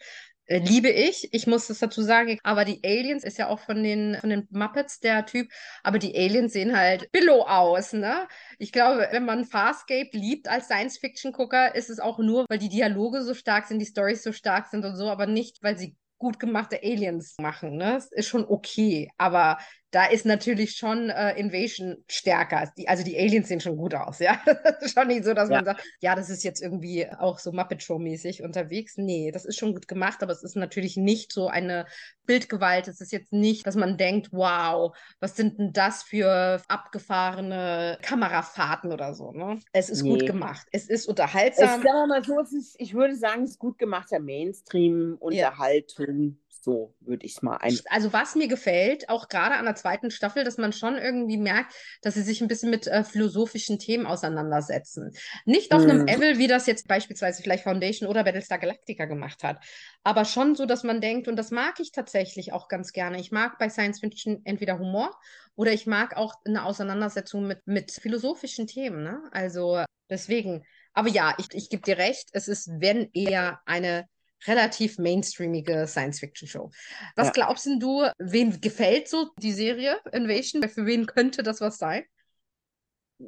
Äh, 0.51 0.59
liebe 0.59 0.89
ich. 0.91 1.33
Ich 1.33 1.47
muss 1.47 1.69
das 1.69 1.79
dazu 1.79 2.03
sagen. 2.03 2.39
Aber 2.43 2.65
die 2.65 2.81
Aliens 2.85 3.23
ist 3.23 3.39
ja 3.39 3.49
auch 3.49 3.61
von 3.61 3.85
den, 3.85 4.17
von 4.21 4.31
den 4.31 4.49
Muppets 4.51 4.99
der 4.99 5.25
Typ. 5.25 5.49
Aber 5.85 6.01
die 6.01 6.17
Aliens 6.17 6.53
sehen 6.53 6.77
halt 6.77 7.11
Billow 7.13 7.43
aus, 7.43 7.93
ne? 7.93 8.27
Ich 8.59 8.73
glaube, 8.73 9.09
wenn 9.13 9.25
man 9.25 9.45
Farscape 9.45 10.11
liebt 10.13 10.49
als 10.49 10.67
Science-Fiction-Gucker, 10.67 11.77
ist 11.77 11.89
es 11.89 12.01
auch 12.01 12.19
nur, 12.19 12.47
weil 12.49 12.59
die 12.59 12.69
Dialoge 12.69 13.23
so 13.23 13.33
stark 13.33 13.67
sind, 13.67 13.79
die 13.79 13.87
Stories 13.87 14.25
so 14.25 14.33
stark 14.33 14.67
sind 14.67 14.85
und 14.85 14.97
so, 14.97 15.09
aber 15.09 15.27
nicht, 15.27 15.63
weil 15.63 15.79
sie 15.79 15.97
gut 16.19 16.41
gemachte 16.41 16.81
Aliens 16.83 17.37
machen. 17.41 17.77
Ne? 17.77 17.93
Das 17.93 18.11
ist 18.11 18.27
schon 18.27 18.45
okay. 18.45 19.09
Aber 19.19 19.59
da 19.91 20.07
ist 20.07 20.25
natürlich 20.25 20.77
schon 20.77 21.11
äh, 21.11 21.39
Invasion 21.39 22.05
stärker. 22.09 22.73
Die, 22.77 22.89
also 22.89 23.03
die 23.03 23.19
Aliens 23.19 23.49
sehen 23.49 23.61
schon 23.61 23.77
gut 23.77 23.95
aus, 23.95 24.21
ja. 24.21 24.41
Das 24.63 24.83
ist 24.83 24.95
schon 24.95 25.09
nicht 25.09 25.25
so, 25.25 25.35
dass 25.35 25.49
ja. 25.49 25.57
man 25.57 25.65
sagt, 25.65 25.83
ja, 26.01 26.15
das 26.15 26.31
ist 26.31 26.45
jetzt 26.45 26.63
irgendwie 26.63 27.11
auch 27.11 27.39
so 27.39 27.53
Muppet 27.53 27.83
Show-mäßig 27.83 28.43
unterwegs. 28.43 28.97
Nee, 28.97 29.31
das 29.33 29.45
ist 29.45 29.59
schon 29.59 29.73
gut 29.73 29.89
gemacht, 29.89 30.23
aber 30.23 30.33
es 30.33 30.43
ist 30.43 30.57
natürlich 30.57 30.97
nicht 30.97 31.33
so 31.33 31.49
eine 31.49 31.87
Bildgewalt. 32.25 32.89
Es 32.89 33.01
ist 33.01 33.13
jetzt 33.13 33.33
nicht, 33.33 33.67
dass 33.67 33.75
man 33.75 33.97
denkt, 33.97 34.29
wow, 34.33 34.97
was 35.19 35.37
sind 35.37 35.59
denn 35.59 35.73
das 35.73 36.03
für 36.03 36.63
abgefahrene 36.69 37.99
Kamerafahrten 38.03 38.93
oder 38.93 39.15
so, 39.15 39.33
ne? 39.33 39.59
Es 39.73 39.91
ist 39.91 40.03
nee. 40.03 40.11
gut 40.11 40.27
gemacht. 40.27 40.67
Es 40.73 40.89
ist 40.89 41.07
unterhaltsam. 41.07 41.81
Ich 41.81 41.87
sage 41.87 42.07
mal 42.07 42.25
so, 42.25 42.41
ist, 42.41 42.77
ich 42.79 42.95
würde 42.95 43.17
sagen, 43.17 43.43
es 43.43 43.53
ist 43.53 43.59
gut 43.59 43.79
gemachter 43.79 44.21
Mainstream-Unterhaltung. 44.21 46.29
Ja 46.29 46.50
So 46.63 46.95
würde 47.01 47.25
ich 47.25 47.37
es 47.37 47.43
mal 47.43 47.57
ein. 47.57 47.79
Also 47.89 48.13
was 48.13 48.35
mir 48.35 48.49
gefällt, 48.49 49.09
auch 49.09 49.29
gerade 49.29 49.55
an 49.55 49.65
der 49.65 49.77
zweiten 49.77 50.11
Staffel, 50.11 50.45
dass 50.45 50.59
man 50.59 50.73
schon 50.75 50.99
irgendwie 50.99 51.39
merkt, 51.39 51.75
dass 52.03 52.15
sie 52.15 52.23
sich 52.23 52.43
ein 52.43 52.49
bisschen 52.49 52.69
mit 52.71 52.87
äh, 52.87 53.03
philosophischen 53.03 53.79
Themen 53.79 54.07
auseinandersetzen. 54.07 55.13
Nicht 55.47 55.73
auf 55.73 55.85
einem 55.85 56.01
Mhm. 56.01 56.07
Level, 56.07 56.39
wie 56.39 56.49
das 56.49 56.67
jetzt 56.67 56.87
beispielsweise 56.87 57.43
vielleicht 57.43 57.65
Foundation 57.65 58.09
oder 58.09 58.25
Battlestar 58.25 58.59
Galactica 58.59 59.07
gemacht 59.07 59.43
hat, 59.43 59.65
aber 60.05 60.25
schon 60.25 60.55
so, 60.55 60.67
dass 60.67 60.83
man 60.85 61.01
denkt, 61.01 61.29
und 61.29 61.37
das 61.37 61.51
mag 61.51 61.81
ich 61.81 61.93
tatsächlich 61.93 62.53
auch 62.53 62.69
ganz 62.69 62.93
gerne. 62.93 63.19
Ich 63.21 63.33
mag 63.33 63.59
bei 63.59 63.69
Science 63.69 64.01
Fiction 64.01 64.43
entweder 64.45 64.79
Humor 64.79 65.11
oder 65.55 65.73
ich 65.73 65.87
mag 65.87 66.17
auch 66.17 66.35
eine 66.45 66.65
Auseinandersetzung 66.65 67.47
mit, 67.47 67.67
mit 67.67 67.91
philosophischen 67.93 68.67
Themen. 68.67 69.03
Ne? 69.03 69.23
Also 69.33 69.83
deswegen. 70.11 70.65
Aber 70.93 71.09
ja, 71.09 71.35
ich, 71.39 71.47
ich 71.53 71.71
gebe 71.71 71.83
dir 71.83 71.99
recht, 71.99 72.29
es 72.33 72.49
ist, 72.49 72.69
wenn 72.81 73.11
eher 73.13 73.61
eine 73.65 74.07
relativ 74.47 74.99
mainstreamige 74.99 75.87
Science-Fiction-Show. 75.87 76.71
Was 77.17 77.29
Ja. 77.29 77.33
glaubst 77.33 77.67
du, 77.67 78.07
wen 78.19 78.61
gefällt 78.61 79.09
so 79.09 79.31
die 79.39 79.53
Serie 79.53 79.99
Invasion? 80.13 80.69
Für 80.69 80.87
wen 80.87 81.07
könnte 81.07 81.43
das 81.43 81.61
was 81.61 81.79
sein? 81.79 82.05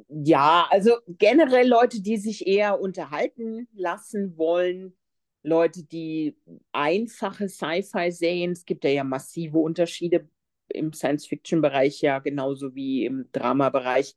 Ja, 0.09 0.67
also 0.71 0.97
generell 1.07 1.67
Leute, 1.67 2.01
die 2.01 2.17
sich 2.17 2.47
eher 2.47 2.79
unterhalten 2.79 3.67
lassen 3.73 4.37
wollen, 4.37 4.97
Leute, 5.43 5.83
die 5.83 6.35
einfache 6.71 7.49
Sci-Fi-Serien, 7.49 8.53
es 8.53 8.65
gibt 8.65 8.85
ja, 8.85 8.89
ja 8.89 9.03
massive 9.03 9.57
Unterschiede 9.59 10.27
im 10.69 10.93
Science-Fiction-Bereich, 10.93 12.01
ja, 12.01 12.19
genauso 12.19 12.73
wie 12.73 13.05
im 13.05 13.29
Drama-Bereich. 13.33 14.15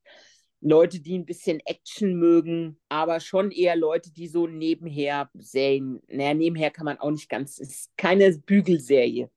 Leute, 0.60 1.00
die 1.00 1.18
ein 1.18 1.26
bisschen 1.26 1.60
Action 1.60 2.14
mögen, 2.16 2.78
aber 2.88 3.20
schon 3.20 3.50
eher 3.50 3.76
Leute, 3.76 4.12
die 4.12 4.28
so 4.28 4.46
nebenher 4.46 5.30
Serien, 5.34 6.00
naja, 6.08 6.34
nebenher 6.34 6.70
kann 6.70 6.86
man 6.86 6.98
auch 6.98 7.10
nicht 7.10 7.28
ganz, 7.28 7.58
es 7.60 7.70
ist 7.70 7.96
keine 7.96 8.36
Bügelserie, 8.38 9.30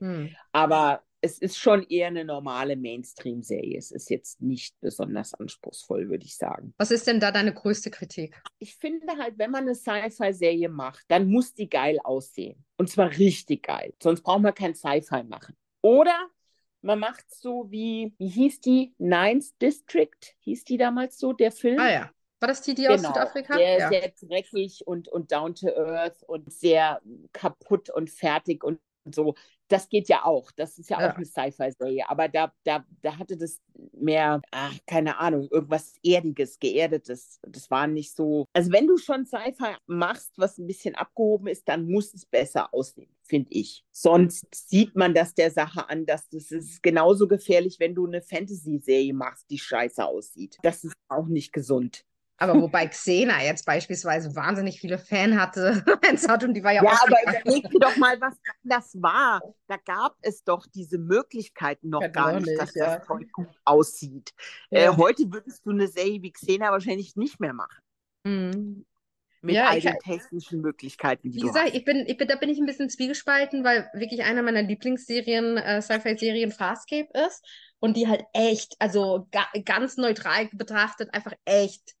Hm. 0.00 0.30
aber 0.52 1.02
es 1.20 1.38
ist 1.38 1.56
schon 1.56 1.84
eher 1.84 2.08
eine 2.08 2.22
normale 2.22 2.76
Mainstream-Serie. 2.76 3.78
Es 3.78 3.92
ist 3.92 4.10
jetzt 4.10 4.42
nicht 4.42 4.78
besonders 4.80 5.32
anspruchsvoll, 5.32 6.10
würde 6.10 6.26
ich 6.26 6.36
sagen. 6.36 6.74
Was 6.76 6.90
ist 6.90 7.06
denn 7.06 7.18
da 7.18 7.32
deine 7.32 7.54
größte 7.54 7.90
Kritik? 7.90 8.42
Ich 8.58 8.76
finde 8.76 9.06
halt, 9.16 9.38
wenn 9.38 9.50
man 9.50 9.62
eine 9.62 9.74
Sci-Fi-Serie 9.74 10.68
macht, 10.68 11.02
dann 11.08 11.26
muss 11.30 11.54
die 11.54 11.70
geil 11.70 11.98
aussehen. 12.04 12.62
Und 12.76 12.90
zwar 12.90 13.10
richtig 13.16 13.62
geil. 13.62 13.94
Sonst 14.02 14.20
braucht 14.20 14.42
man 14.42 14.54
kein 14.54 14.74
Sci-Fi 14.74 15.24
machen. 15.24 15.56
Oder 15.80 16.28
man 16.84 16.98
macht 16.98 17.24
so 17.34 17.70
wie, 17.70 18.14
wie 18.18 18.28
hieß 18.28 18.60
die? 18.60 18.94
Ninth 18.98 19.60
District? 19.60 20.10
Hieß 20.40 20.64
die 20.64 20.76
damals 20.76 21.18
so, 21.18 21.32
der 21.32 21.50
Film? 21.52 21.78
Ah 21.80 21.90
ja. 21.90 22.10
War 22.40 22.48
das 22.48 22.60
die, 22.62 22.74
die 22.74 22.88
aus 22.88 23.00
Genau, 23.00 23.12
Südafrika? 23.12 23.56
der 23.56 23.78
Ja. 23.78 23.88
sehr 23.88 24.12
dreckig 24.20 24.86
und, 24.86 25.08
und 25.08 25.32
down 25.32 25.54
to 25.54 25.68
earth 25.68 26.22
und 26.24 26.52
sehr 26.52 27.00
kaputt 27.32 27.90
und 27.90 28.10
fertig 28.10 28.62
und 28.64 28.80
so. 29.14 29.34
Das 29.68 29.88
geht 29.88 30.08
ja 30.08 30.24
auch. 30.24 30.50
Das 30.52 30.78
ist 30.78 30.90
ja, 30.90 31.00
Ja. 31.00 31.10
auch 31.12 31.16
eine 31.16 31.24
Sci-Fi-Serie. 31.24 32.08
Aber 32.08 32.28
da, 32.28 32.52
da, 32.64 32.84
da 33.02 33.18
hatte 33.18 33.36
das 33.36 33.60
mehr, 33.92 34.40
ach, 34.50 34.74
keine 34.86 35.18
Ahnung, 35.18 35.48
irgendwas 35.50 35.94
Erdiges, 36.02 36.58
Geerdetes. 36.58 37.38
Das 37.42 37.70
war 37.70 37.86
nicht 37.86 38.14
so. 38.14 38.46
Also, 38.52 38.70
wenn 38.72 38.86
du 38.86 38.98
schon 38.98 39.24
Sci-Fi 39.24 39.76
machst, 39.86 40.32
was 40.36 40.58
ein 40.58 40.66
bisschen 40.66 40.94
abgehoben 40.94 41.46
ist, 41.48 41.68
dann 41.68 41.86
muss 41.90 42.12
es 42.12 42.26
besser 42.26 42.72
aussehen, 42.74 43.08
finde 43.22 43.50
ich. 43.52 43.84
Sonst 43.90 44.46
sieht 44.54 44.94
man 44.96 45.14
das 45.14 45.34
der 45.34 45.50
Sache 45.50 45.88
an, 45.88 46.04
dass 46.06 46.28
das 46.28 46.50
ist 46.50 46.82
genauso 46.82 47.26
gefährlich, 47.26 47.80
wenn 47.80 47.94
du 47.94 48.06
eine 48.06 48.20
Fantasy-Serie 48.22 49.14
machst, 49.14 49.48
die 49.50 49.58
scheiße 49.58 50.04
aussieht. 50.04 50.58
Das 50.62 50.84
ist 50.84 50.94
auch 51.08 51.26
nicht 51.26 51.52
gesund. 51.52 52.04
Aber 52.36 52.60
wobei 52.60 52.86
Xena 52.88 53.42
jetzt 53.44 53.64
beispielsweise 53.64 54.34
wahnsinnig 54.34 54.80
viele 54.80 54.98
Fan 54.98 55.40
hatte, 55.40 55.84
Fans 56.04 56.28
hat 56.28 56.42
und 56.44 56.54
die 56.54 56.64
war 56.64 56.72
ja, 56.72 56.82
Ja, 56.82 56.90
auch 56.90 57.02
aber 57.02 57.16
überleg 57.22 57.70
dir 57.70 57.78
doch 57.78 57.96
mal, 57.96 58.20
was 58.20 58.34
das 58.64 59.00
war. 59.00 59.40
Da 59.68 59.76
gab 59.76 60.16
es 60.20 60.42
doch 60.42 60.66
diese 60.66 60.98
Möglichkeiten 60.98 61.90
noch 61.90 62.02
Ja, 62.02 62.08
gar 62.08 62.40
nicht, 62.40 62.58
dass 62.58 62.74
ja. 62.74 62.96
das 62.96 63.06
Zeug 63.06 63.30
gut 63.32 63.48
aussieht. 63.64 64.32
Ja. 64.70 64.92
Äh, 64.92 64.96
heute 64.96 65.32
würdest 65.32 65.64
du 65.64 65.70
eine 65.70 65.86
Serie 65.88 66.22
wie 66.22 66.32
Xena 66.32 66.70
wahrscheinlich 66.72 67.16
nicht 67.16 67.38
mehr 67.40 67.52
machen. 67.52 67.78
Hm. 68.26 68.84
Mit 69.40 69.54
Ja, 69.54 69.68
all 69.68 69.80
den 69.80 69.98
technischen 69.98 70.60
Möglichkeiten, 70.60 71.30
die 71.30 71.36
Wie 71.36 71.40
du 71.40 71.46
gesagt, 71.48 71.66
hast. 71.68 71.74
ich 71.74 71.84
bin, 71.84 72.04
ich 72.06 72.16
bin, 72.16 72.28
da 72.28 72.36
bin 72.36 72.48
ich 72.48 72.58
ein 72.58 72.66
bisschen 72.66 72.88
zwiegespalten, 72.88 73.62
weil 73.64 73.88
wirklich 73.92 74.22
einer 74.24 74.42
meiner 74.42 74.62
Lieblingsserien, 74.62 75.58
äh, 75.58 75.82
Sci-Fi-Serien 75.82 76.50
Farscape 76.52 77.08
ist 77.26 77.44
und 77.78 77.96
die 77.96 78.08
halt 78.08 78.24
echt, 78.32 78.74
also 78.78 79.28
ga, 79.32 79.44
ganz 79.64 79.96
neutral 79.98 80.48
betrachtet, 80.52 81.12
einfach 81.12 81.34
echt 81.44 81.94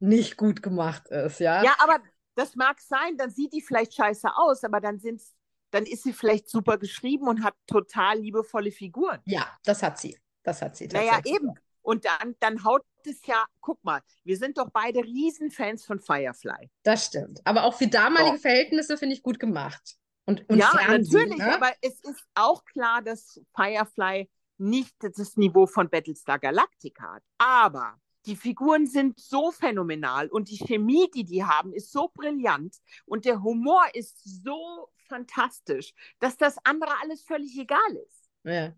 nicht 0.00 0.36
gut 0.36 0.62
gemacht 0.62 1.08
ist, 1.08 1.40
ja? 1.40 1.62
Ja, 1.62 1.74
aber 1.78 1.98
das 2.34 2.56
mag 2.56 2.80
sein, 2.80 3.16
dann 3.16 3.30
sieht 3.30 3.52
die 3.52 3.60
vielleicht 3.60 3.94
scheiße 3.94 4.28
aus, 4.36 4.64
aber 4.64 4.80
dann 4.80 4.98
sind's, 4.98 5.34
dann 5.70 5.84
ist 5.84 6.02
sie 6.02 6.12
vielleicht 6.12 6.48
super 6.48 6.78
geschrieben 6.78 7.28
und 7.28 7.44
hat 7.44 7.54
total 7.66 8.18
liebevolle 8.18 8.72
Figuren. 8.72 9.20
Ja, 9.26 9.46
das 9.64 9.82
hat 9.82 9.98
sie. 9.98 10.18
Das 10.42 10.62
hat 10.62 10.76
sie 10.76 10.88
Naja, 10.88 11.20
eben. 11.24 11.52
Und 11.82 12.04
dann, 12.04 12.34
dann 12.40 12.64
haut 12.64 12.82
es 13.04 13.24
ja, 13.26 13.44
guck 13.60 13.82
mal, 13.84 14.00
wir 14.24 14.36
sind 14.36 14.58
doch 14.58 14.70
beide 14.70 15.00
Riesenfans 15.00 15.84
von 15.84 15.98
Firefly. 15.98 16.70
Das 16.82 17.06
stimmt. 17.06 17.40
Aber 17.44 17.64
auch 17.64 17.74
für 17.74 17.86
damalige 17.86 18.36
So. 18.36 18.42
Verhältnisse 18.42 18.96
finde 18.96 19.14
ich 19.14 19.22
gut 19.22 19.38
gemacht. 19.38 19.96
Und, 20.26 20.48
und 20.48 20.58
ja, 20.58 20.68
Fernsehen, 20.68 21.30
natürlich, 21.30 21.38
ne? 21.38 21.54
aber 21.54 21.72
es 21.80 22.00
ist 22.04 22.22
auch 22.34 22.64
klar, 22.64 23.02
dass 23.02 23.40
Firefly 23.54 24.30
nicht 24.58 24.94
das 25.00 25.36
Niveau 25.36 25.66
von 25.66 25.88
Battlestar 25.88 26.38
Galactica 26.38 27.14
hat. 27.14 27.22
Aber 27.38 27.96
die 28.26 28.36
Figuren 28.36 28.86
sind 28.86 29.18
so 29.18 29.50
phänomenal 29.50 30.28
und 30.28 30.50
die 30.50 30.58
Chemie, 30.58 31.10
die 31.14 31.24
die 31.24 31.44
haben, 31.44 31.72
ist 31.72 31.90
so 31.90 32.10
brillant 32.14 32.76
und 33.06 33.24
der 33.24 33.42
Humor 33.42 33.82
ist 33.94 34.20
so 34.42 34.90
fantastisch, 35.08 35.92
dass 36.18 36.36
das 36.36 36.56
andere 36.64 36.92
alles 37.02 37.22
völlig 37.22 37.58
egal 37.58 37.96
ist. 38.06 38.30
Ja. 38.44 38.72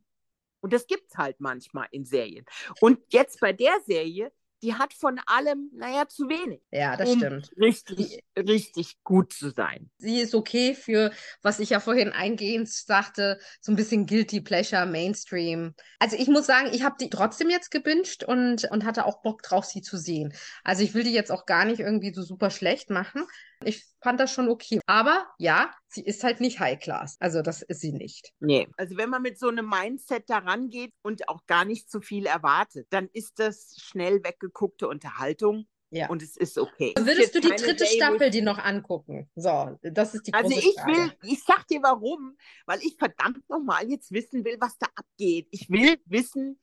Und 0.60 0.72
das 0.72 0.86
gibt 0.86 1.10
es 1.10 1.18
halt 1.18 1.40
manchmal 1.40 1.88
in 1.90 2.04
Serien. 2.04 2.46
Und 2.80 3.00
jetzt 3.12 3.40
bei 3.40 3.52
der 3.52 3.80
Serie, 3.84 4.32
die 4.62 4.74
hat 4.74 4.94
von 4.94 5.20
allem, 5.26 5.70
naja, 5.74 6.06
zu 6.08 6.28
wenig, 6.28 6.60
ja, 6.70 6.96
das 6.96 7.10
um 7.10 7.18
stimmt. 7.18 7.50
richtig, 7.56 8.22
richtig 8.36 9.02
gut 9.02 9.32
zu 9.32 9.50
sein. 9.50 9.90
sie 9.98 10.20
ist 10.20 10.34
okay 10.34 10.74
für, 10.74 11.12
was 11.42 11.58
ich 11.58 11.70
ja 11.70 11.80
vorhin 11.80 12.12
eingehend 12.12 12.68
sagte, 12.68 13.38
so 13.60 13.72
ein 13.72 13.76
bisschen 13.76 14.06
Guilty 14.06 14.40
Pleasure, 14.40 14.86
Mainstream. 14.86 15.74
Also 15.98 16.16
ich 16.16 16.28
muss 16.28 16.46
sagen, 16.46 16.70
ich 16.72 16.84
habe 16.84 16.96
die 17.00 17.10
trotzdem 17.10 17.50
jetzt 17.50 17.70
gebinged 17.70 18.24
und, 18.24 18.64
und 18.70 18.84
hatte 18.84 19.06
auch 19.06 19.22
Bock 19.22 19.42
drauf, 19.42 19.64
sie 19.64 19.82
zu 19.82 19.96
sehen. 19.96 20.32
Also 20.64 20.82
ich 20.82 20.94
will 20.94 21.04
die 21.04 21.12
jetzt 21.12 21.32
auch 21.32 21.46
gar 21.46 21.64
nicht 21.64 21.80
irgendwie 21.80 22.14
so 22.14 22.22
super 22.22 22.50
schlecht 22.50 22.90
machen. 22.90 23.24
Ich 23.64 23.84
fand 24.00 24.20
das 24.20 24.32
schon 24.32 24.48
okay. 24.48 24.80
Aber 24.86 25.26
ja, 25.38 25.70
sie 25.92 26.04
ist 26.04 26.24
halt 26.24 26.40
nicht 26.40 26.58
High 26.60 26.78
Class. 26.78 27.16
Also 27.20 27.42
das 27.42 27.62
ist 27.62 27.80
sie 27.80 27.92
nicht. 27.92 28.32
Nee. 28.40 28.68
Also 28.76 28.96
wenn 28.96 29.10
man 29.10 29.22
mit 29.22 29.38
so 29.38 29.48
einem 29.48 29.68
Mindset 29.68 30.28
da 30.28 30.38
rangeht 30.38 30.92
und 31.02 31.28
auch 31.28 31.44
gar 31.46 31.64
nicht 31.64 31.90
zu 31.90 32.00
viel 32.00 32.26
erwartet, 32.26 32.86
dann 32.90 33.08
ist 33.12 33.38
das 33.38 33.76
schnell 33.80 34.24
weggeguckte 34.24 34.88
Unterhaltung 34.88 35.66
Ja. 35.90 36.08
und 36.08 36.22
es 36.22 36.36
ist 36.36 36.58
okay. 36.58 36.94
Würdest 36.98 37.34
du 37.34 37.40
die 37.40 37.48
dritte 37.48 37.84
wo 37.84 37.88
Staffel 37.88 38.30
dir 38.30 38.42
noch 38.42 38.58
angucken? 38.58 39.30
So, 39.34 39.78
das 39.82 40.14
ist 40.14 40.26
die 40.26 40.32
Also 40.34 40.48
große 40.54 40.68
ich 40.68 40.74
Frage. 40.74 40.92
will, 40.92 41.12
ich 41.30 41.44
sag 41.44 41.66
dir 41.68 41.82
warum, 41.82 42.36
weil 42.66 42.80
ich 42.80 42.96
verdammt 42.98 43.48
nochmal 43.48 43.88
jetzt 43.90 44.10
wissen 44.12 44.44
will, 44.44 44.56
was 44.60 44.78
da 44.78 44.86
abgeht. 44.94 45.48
Ich 45.50 45.68
will 45.68 45.98
wissen, 46.06 46.58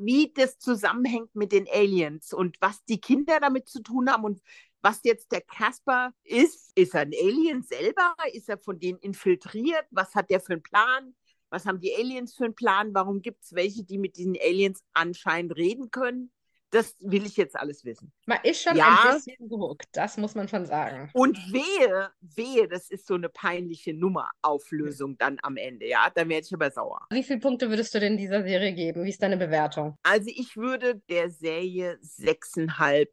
wie 0.00 0.30
das 0.34 0.58
zusammenhängt 0.58 1.34
mit 1.34 1.52
den 1.52 1.66
Aliens 1.72 2.34
und 2.34 2.56
was 2.60 2.84
die 2.84 3.00
Kinder 3.00 3.40
damit 3.40 3.66
zu 3.68 3.80
tun 3.82 4.10
haben 4.10 4.24
und 4.24 4.42
was 4.82 5.00
jetzt 5.04 5.30
der 5.32 5.40
Casper 5.42 6.12
ist. 6.24 6.72
Ist 6.74 6.94
er 6.94 7.02
ein 7.02 7.12
Alien 7.12 7.62
selber? 7.62 8.14
Ist 8.32 8.48
er 8.48 8.58
von 8.58 8.78
denen 8.78 8.98
infiltriert? 8.98 9.86
Was 9.90 10.14
hat 10.14 10.30
der 10.30 10.40
für 10.40 10.54
einen 10.54 10.62
Plan? 10.62 11.14
Was 11.50 11.66
haben 11.66 11.80
die 11.80 11.94
Aliens 11.96 12.34
für 12.34 12.44
einen 12.44 12.54
Plan? 12.54 12.94
Warum 12.94 13.22
gibt 13.22 13.42
es 13.42 13.52
welche, 13.54 13.82
die 13.84 13.98
mit 13.98 14.16
diesen 14.16 14.36
Aliens 14.40 14.82
anscheinend 14.92 15.56
reden 15.56 15.90
können? 15.90 16.30
Das 16.72 16.94
will 17.00 17.26
ich 17.26 17.36
jetzt 17.36 17.56
alles 17.56 17.84
wissen. 17.84 18.12
Man 18.26 18.38
ist 18.44 18.62
schon 18.62 18.76
Ja. 18.76 19.00
ein 19.08 19.14
bisschen 19.16 19.48
gehuckt, 19.48 19.88
das 19.90 20.16
muss 20.16 20.36
man 20.36 20.46
schon 20.46 20.64
sagen. 20.66 21.10
Und 21.14 21.36
wehe, 21.52 22.10
wehe, 22.20 22.68
das 22.68 22.88
ist 22.88 23.08
so 23.08 23.14
eine 23.14 23.28
peinliche 23.28 23.92
Nummer-Auflösung 23.92 25.18
dann 25.18 25.38
am 25.42 25.56
Ende, 25.56 25.88
ja, 25.88 26.08
dann 26.14 26.28
werde 26.28 26.46
ich 26.46 26.54
aber 26.54 26.70
sauer. 26.70 27.08
Wie 27.10 27.24
viele 27.24 27.40
Punkte 27.40 27.68
würdest 27.68 27.92
du 27.92 27.98
denn 27.98 28.16
dieser 28.16 28.44
Serie 28.44 28.72
geben? 28.72 29.02
Wie 29.04 29.08
ist 29.10 29.20
deine 29.20 29.36
Bewertung? 29.36 29.96
Also 30.04 30.30
ich 30.32 30.56
würde 30.56 31.02
der 31.08 31.30
Serie 31.30 31.98
sechseinhalb 32.02 33.12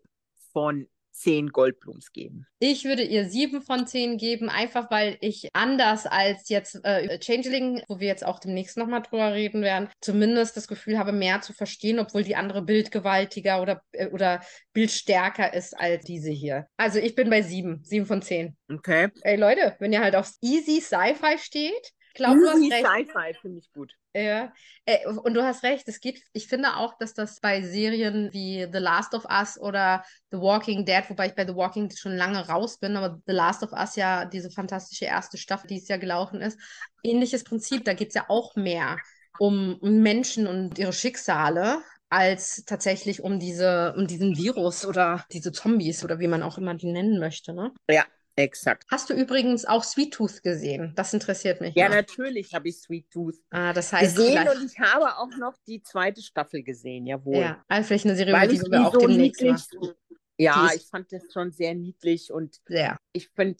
von 0.54 0.88
zehn 1.18 1.50
Goldblums 1.50 2.12
geben. 2.12 2.46
Ich 2.60 2.86
würde 2.86 3.04
ihr 3.04 3.30
sieben 3.30 3.62
von 3.62 3.88
zehn 3.88 4.18
geben, 4.18 4.50
einfach 4.50 4.92
weil 4.92 5.18
ich 5.22 5.50
anders 5.54 6.06
als 6.06 6.50
jetzt 6.50 6.80
äh, 6.84 7.20
Changeling, 7.20 7.82
wo 7.88 8.00
wir 8.00 8.08
jetzt 8.08 8.26
auch 8.26 8.40
demnächst 8.40 8.78
nochmal 8.78 9.02
drüber 9.02 9.34
reden 9.34 9.62
werden, 9.62 9.90
zumindest 10.02 10.56
das 10.56 10.68
Gefühl 10.68 10.98
habe, 10.98 11.12
mehr 11.12 11.42
zu 11.42 11.54
verstehen, 11.54 12.00
obwohl 12.00 12.24
die 12.24 12.36
andere 12.36 12.62
bildgewaltiger 12.62 13.62
oder, 13.62 13.82
äh, 13.92 14.08
oder 14.08 14.42
bildstärker 14.74 15.54
ist 15.54 15.78
als 15.78 16.06
diese 16.06 16.32
hier. 16.32 16.68
Also 16.78 17.00
ich 17.00 17.16
bin 17.16 17.30
bei 17.30 17.42
sieben, 17.42 17.82
sieben 17.84 18.06
von 18.06 18.22
zehn. 18.22 18.56
Okay. 18.72 19.10
Ey 19.22 19.38
Leute, 19.38 19.76
wenn 19.80 19.94
ihr 19.94 20.02
halt 20.02 20.16
auf 20.16 20.32
easy 20.42 20.82
Sci-Fi 20.82 21.38
steht, 21.40 21.92
glaubt 22.14 22.38
du 22.38 22.48
hast 22.48 22.58
Easy 22.58 22.74
recht. 22.74 22.86
Sci-Fi 22.86 23.34
finde 23.42 23.60
ich 23.60 23.72
gut. 23.72 23.94
Ja, 24.18 24.52
äh, 24.86 25.06
und 25.08 25.36
du 25.36 25.44
hast 25.44 25.62
recht, 25.62 25.88
es 25.88 26.00
geht, 26.00 26.24
ich 26.34 26.48
finde 26.48 26.76
auch, 26.78 26.98
dass 26.98 27.14
das 27.14 27.40
bei 27.40 27.62
Serien 27.62 28.34
wie 28.34 28.68
The 28.72 28.80
Last 28.80 29.14
of 29.14 29.26
Us 29.26 29.60
oder 29.60 30.04
The 30.32 30.38
Walking 30.38 30.86
Dead, 30.86 31.04
wobei 31.10 31.28
ich 31.28 31.36
bei 31.36 31.46
The 31.46 31.56
Walking 31.56 31.88
Dead 31.88 32.00
schon 32.00 32.16
lange 32.16 32.48
raus 32.48 32.80
bin, 32.80 32.98
aber 32.98 33.22
The 33.28 33.34
Last 33.34 33.62
of 33.62 33.74
Us 33.74 33.96
ja 33.96 34.26
diese 34.26 34.50
fantastische 34.50 35.06
erste 35.06 35.38
Staffel, 35.38 35.68
die 35.68 35.78
es 35.78 35.88
ja 35.88 35.98
gelaufen 35.98 36.42
ist, 36.42 36.60
ähnliches 37.04 37.44
Prinzip, 37.44 37.86
da 37.86 37.94
geht 37.94 38.10
es 38.10 38.16
ja 38.16 38.26
auch 38.28 38.56
mehr 38.56 38.98
um 39.38 39.78
Menschen 39.82 40.48
und 40.48 40.80
ihre 40.80 40.94
Schicksale 40.94 41.84
als 42.10 42.64
tatsächlich 42.66 43.22
um 43.22 43.38
diese, 43.38 43.94
um 43.96 44.08
diesen 44.08 44.36
Virus 44.36 44.84
oder 44.84 45.26
diese 45.32 45.52
Zombies 45.52 46.04
oder 46.04 46.18
wie 46.20 46.28
man 46.28 46.42
auch 46.42 46.58
immer 46.58 46.74
die 46.74 46.92
nennen 46.92 47.20
möchte, 47.20 47.54
ne? 47.54 47.72
Ja, 47.88 48.06
Exakt. 48.38 48.86
Hast 48.91 49.10
du 49.10 49.15
übrigens 49.15 49.65
auch 49.65 49.84
Sweet 49.84 50.13
Tooth 50.13 50.44
gesehen? 50.44 50.94
Das 50.96 51.12
interessiert 51.12 51.60
mich. 51.60 51.74
Ja, 51.74 51.89
noch. 51.89 51.96
natürlich 51.96 52.53
habe 52.53 52.70
ich 52.70 52.77
Sweet 52.77 53.10
Tooth 53.10 53.36
ah, 53.50 53.74
das 53.74 53.91
heißt 53.91 54.15
gesehen 54.15 54.38
vielleicht... 54.44 54.56
und 54.56 54.72
ich 54.72 54.79
habe 54.79 55.17
auch 55.17 55.36
noch 55.38 55.56
die 55.65 55.82
zweite 55.82 56.22
Staffel 56.22 56.62
gesehen, 56.62 57.08
jawohl. 57.08 57.38
Ja, 57.38 57.65
also 57.67 57.88
vielleicht 57.88 58.06
eine 58.06 58.15
Serie, 58.15 58.34
Weil 58.34 58.48
die 58.48 58.62
wir 58.62 58.88
auch 58.88 58.94
so 58.94 59.00
demnächst 59.00 59.41
niedlich, 59.41 59.96
Ja, 60.38 60.70
ich 60.75 60.86
fand 60.86 61.12
das 61.12 61.24
schon 61.34 61.51
sehr 61.51 61.74
niedlich 61.74 62.32
und 62.32 62.62
sehr. 62.67 63.00
ich 63.12 63.27
finde 63.29 63.58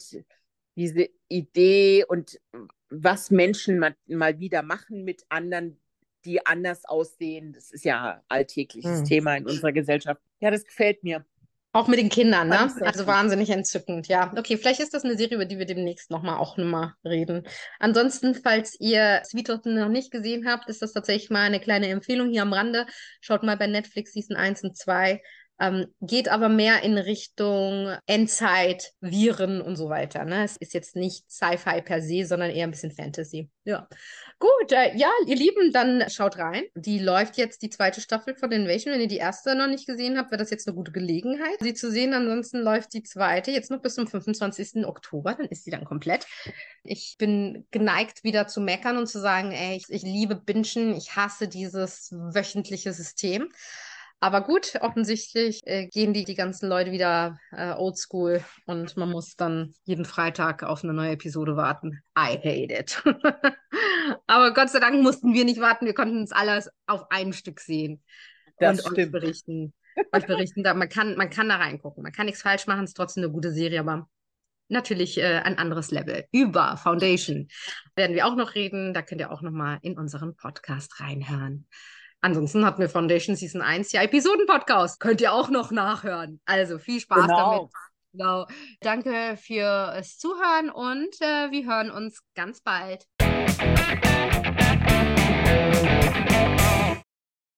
diese 0.76 1.08
Idee 1.26 2.04
und 2.06 2.38
was 2.88 3.32
Menschen 3.32 3.80
mal, 3.80 3.96
mal 4.06 4.38
wieder 4.38 4.62
machen 4.62 5.02
mit 5.02 5.24
anderen, 5.28 5.80
die 6.24 6.46
anders 6.46 6.84
aussehen, 6.84 7.52
das 7.52 7.72
ist 7.72 7.84
ja 7.84 8.22
alltägliches 8.28 9.00
hm. 9.00 9.04
Thema 9.06 9.36
in 9.36 9.46
unserer 9.46 9.72
Gesellschaft. 9.72 10.22
Ja, 10.38 10.52
das 10.52 10.64
gefällt 10.64 11.02
mir. 11.02 11.24
Auch 11.78 11.86
mit 11.86 12.00
den 12.00 12.08
Kindern, 12.08 12.48
ne? 12.48 12.74
Also 12.80 13.06
wahnsinnig 13.06 13.50
entzückend, 13.50 14.08
ja. 14.08 14.32
Okay, 14.36 14.56
vielleicht 14.56 14.80
ist 14.80 14.94
das 14.94 15.04
eine 15.04 15.16
Serie, 15.16 15.36
über 15.36 15.44
die 15.44 15.58
wir 15.58 15.64
demnächst 15.64 16.10
nochmal 16.10 16.38
auch 16.38 16.56
nochmal 16.56 16.94
reden. 17.04 17.46
Ansonsten, 17.78 18.34
falls 18.34 18.74
ihr 18.80 19.22
Sweeterton 19.24 19.76
noch 19.76 19.88
nicht 19.88 20.10
gesehen 20.10 20.48
habt, 20.48 20.68
ist 20.68 20.82
das 20.82 20.92
tatsächlich 20.92 21.30
mal 21.30 21.42
eine 21.42 21.60
kleine 21.60 21.86
Empfehlung 21.86 22.30
hier 22.30 22.42
am 22.42 22.52
Rande. 22.52 22.86
Schaut 23.20 23.44
mal 23.44 23.56
bei 23.56 23.68
Netflix 23.68 24.12
Season 24.12 24.34
1 24.34 24.64
und 24.64 24.76
2. 24.76 25.22
Ähm, 25.60 25.86
geht 26.00 26.28
aber 26.28 26.48
mehr 26.48 26.82
in 26.82 26.98
Richtung 26.98 27.96
Endzeit, 28.06 28.92
Viren 29.00 29.60
und 29.60 29.76
so 29.76 29.88
weiter. 29.88 30.24
Ne? 30.24 30.44
Es 30.44 30.56
ist 30.56 30.72
jetzt 30.72 30.94
nicht 30.94 31.28
Sci-Fi 31.30 31.82
per 31.82 32.00
se, 32.00 32.24
sondern 32.24 32.50
eher 32.50 32.64
ein 32.64 32.70
bisschen 32.70 32.92
Fantasy. 32.92 33.50
Ja. 33.64 33.88
Gut, 34.38 34.70
äh, 34.70 34.96
ja, 34.96 35.10
ihr 35.26 35.34
Lieben, 35.34 35.72
dann 35.72 36.08
schaut 36.08 36.38
rein. 36.38 36.62
Die 36.76 37.00
läuft 37.00 37.36
jetzt 37.36 37.60
die 37.62 37.70
zweite 37.70 38.00
Staffel 38.00 38.36
von 38.36 38.52
Invasion. 38.52 38.94
Wenn 38.94 39.00
ihr 39.00 39.08
die 39.08 39.16
erste 39.16 39.56
noch 39.56 39.66
nicht 39.66 39.86
gesehen 39.86 40.16
habt, 40.16 40.30
wäre 40.30 40.38
das 40.38 40.50
jetzt 40.50 40.68
eine 40.68 40.76
gute 40.76 40.92
Gelegenheit, 40.92 41.58
sie 41.60 41.74
zu 41.74 41.90
sehen. 41.90 42.14
Ansonsten 42.14 42.60
läuft 42.60 42.94
die 42.94 43.02
zweite 43.02 43.50
jetzt 43.50 43.70
noch 43.70 43.82
bis 43.82 43.96
zum 43.96 44.06
25. 44.06 44.86
Oktober. 44.86 45.34
Dann 45.34 45.48
ist 45.48 45.64
sie 45.64 45.72
dann 45.72 45.84
komplett. 45.84 46.24
Ich 46.84 47.16
bin 47.18 47.66
geneigt, 47.72 48.22
wieder 48.22 48.46
zu 48.46 48.60
meckern 48.60 48.96
und 48.96 49.08
zu 49.08 49.20
sagen, 49.20 49.50
ey, 49.50 49.76
ich, 49.76 49.86
ich 49.88 50.02
liebe 50.02 50.36
Bingen. 50.36 50.94
Ich 50.96 51.16
hasse 51.16 51.48
dieses 51.48 52.12
wöchentliche 52.12 52.92
System. 52.92 53.48
Aber 54.20 54.40
gut, 54.40 54.74
offensichtlich 54.80 55.60
äh, 55.64 55.86
gehen 55.86 56.12
die, 56.12 56.24
die 56.24 56.34
ganzen 56.34 56.68
Leute 56.68 56.90
wieder 56.90 57.38
äh, 57.52 57.72
oldschool 57.72 58.42
und 58.66 58.96
man 58.96 59.10
muss 59.10 59.36
dann 59.36 59.74
jeden 59.84 60.04
Freitag 60.04 60.64
auf 60.64 60.82
eine 60.82 60.92
neue 60.92 61.12
Episode 61.12 61.56
warten. 61.56 62.02
I 62.18 62.36
hate 62.36 62.74
it. 62.74 63.02
Aber 64.26 64.52
Gott 64.54 64.70
sei 64.70 64.80
Dank 64.80 65.00
mussten 65.02 65.34
wir 65.34 65.44
nicht 65.44 65.60
warten, 65.60 65.86
wir 65.86 65.94
konnten 65.94 66.18
uns 66.18 66.32
alles 66.32 66.68
auf 66.86 67.10
ein 67.10 67.32
Stück 67.32 67.60
sehen 67.60 68.02
das 68.58 68.80
und 68.80 68.92
stimmt. 68.92 68.98
euch 68.98 69.20
berichten. 69.20 69.74
Euch 70.12 70.26
berichten. 70.26 70.62
Da, 70.62 70.74
man, 70.74 70.88
kann, 70.88 71.16
man 71.16 71.30
kann 71.30 71.48
da 71.48 71.56
reingucken, 71.56 72.02
man 72.02 72.12
kann 72.12 72.26
nichts 72.26 72.42
falsch 72.42 72.66
machen, 72.66 72.84
es 72.84 72.90
ist 72.90 72.96
trotzdem 72.96 73.24
eine 73.24 73.32
gute 73.32 73.52
Serie, 73.52 73.80
aber 73.80 74.08
natürlich 74.68 75.18
äh, 75.18 75.40
ein 75.44 75.58
anderes 75.58 75.90
Level. 75.90 76.24
Über 76.32 76.76
Foundation 76.76 77.48
werden 77.96 78.14
wir 78.14 78.26
auch 78.26 78.36
noch 78.36 78.54
reden. 78.54 78.94
Da 78.94 79.02
könnt 79.02 79.20
ihr 79.20 79.32
auch 79.32 79.42
noch 79.42 79.50
mal 79.50 79.78
in 79.82 79.98
unseren 79.98 80.36
Podcast 80.36 81.00
reinhören. 81.00 81.66
Ansonsten 82.20 82.64
hatten 82.64 82.80
wir 82.80 82.88
Foundation 82.88 83.36
Season 83.36 83.62
1 83.62 83.92
ja 83.92 84.02
Episoden-Podcast. 84.02 84.98
Könnt 84.98 85.20
ihr 85.20 85.32
auch 85.32 85.50
noch 85.50 85.70
nachhören. 85.70 86.40
Also 86.46 86.78
viel 86.78 87.00
Spaß 87.00 87.26
genau. 87.26 87.50
damit. 87.52 87.72
Genau. 88.12 88.46
Danke 88.80 89.36
fürs 89.36 90.18
Zuhören 90.18 90.70
und 90.70 91.20
äh, 91.20 91.50
wir 91.50 91.66
hören 91.66 91.90
uns 91.90 92.20
ganz 92.34 92.60
bald. 92.60 93.06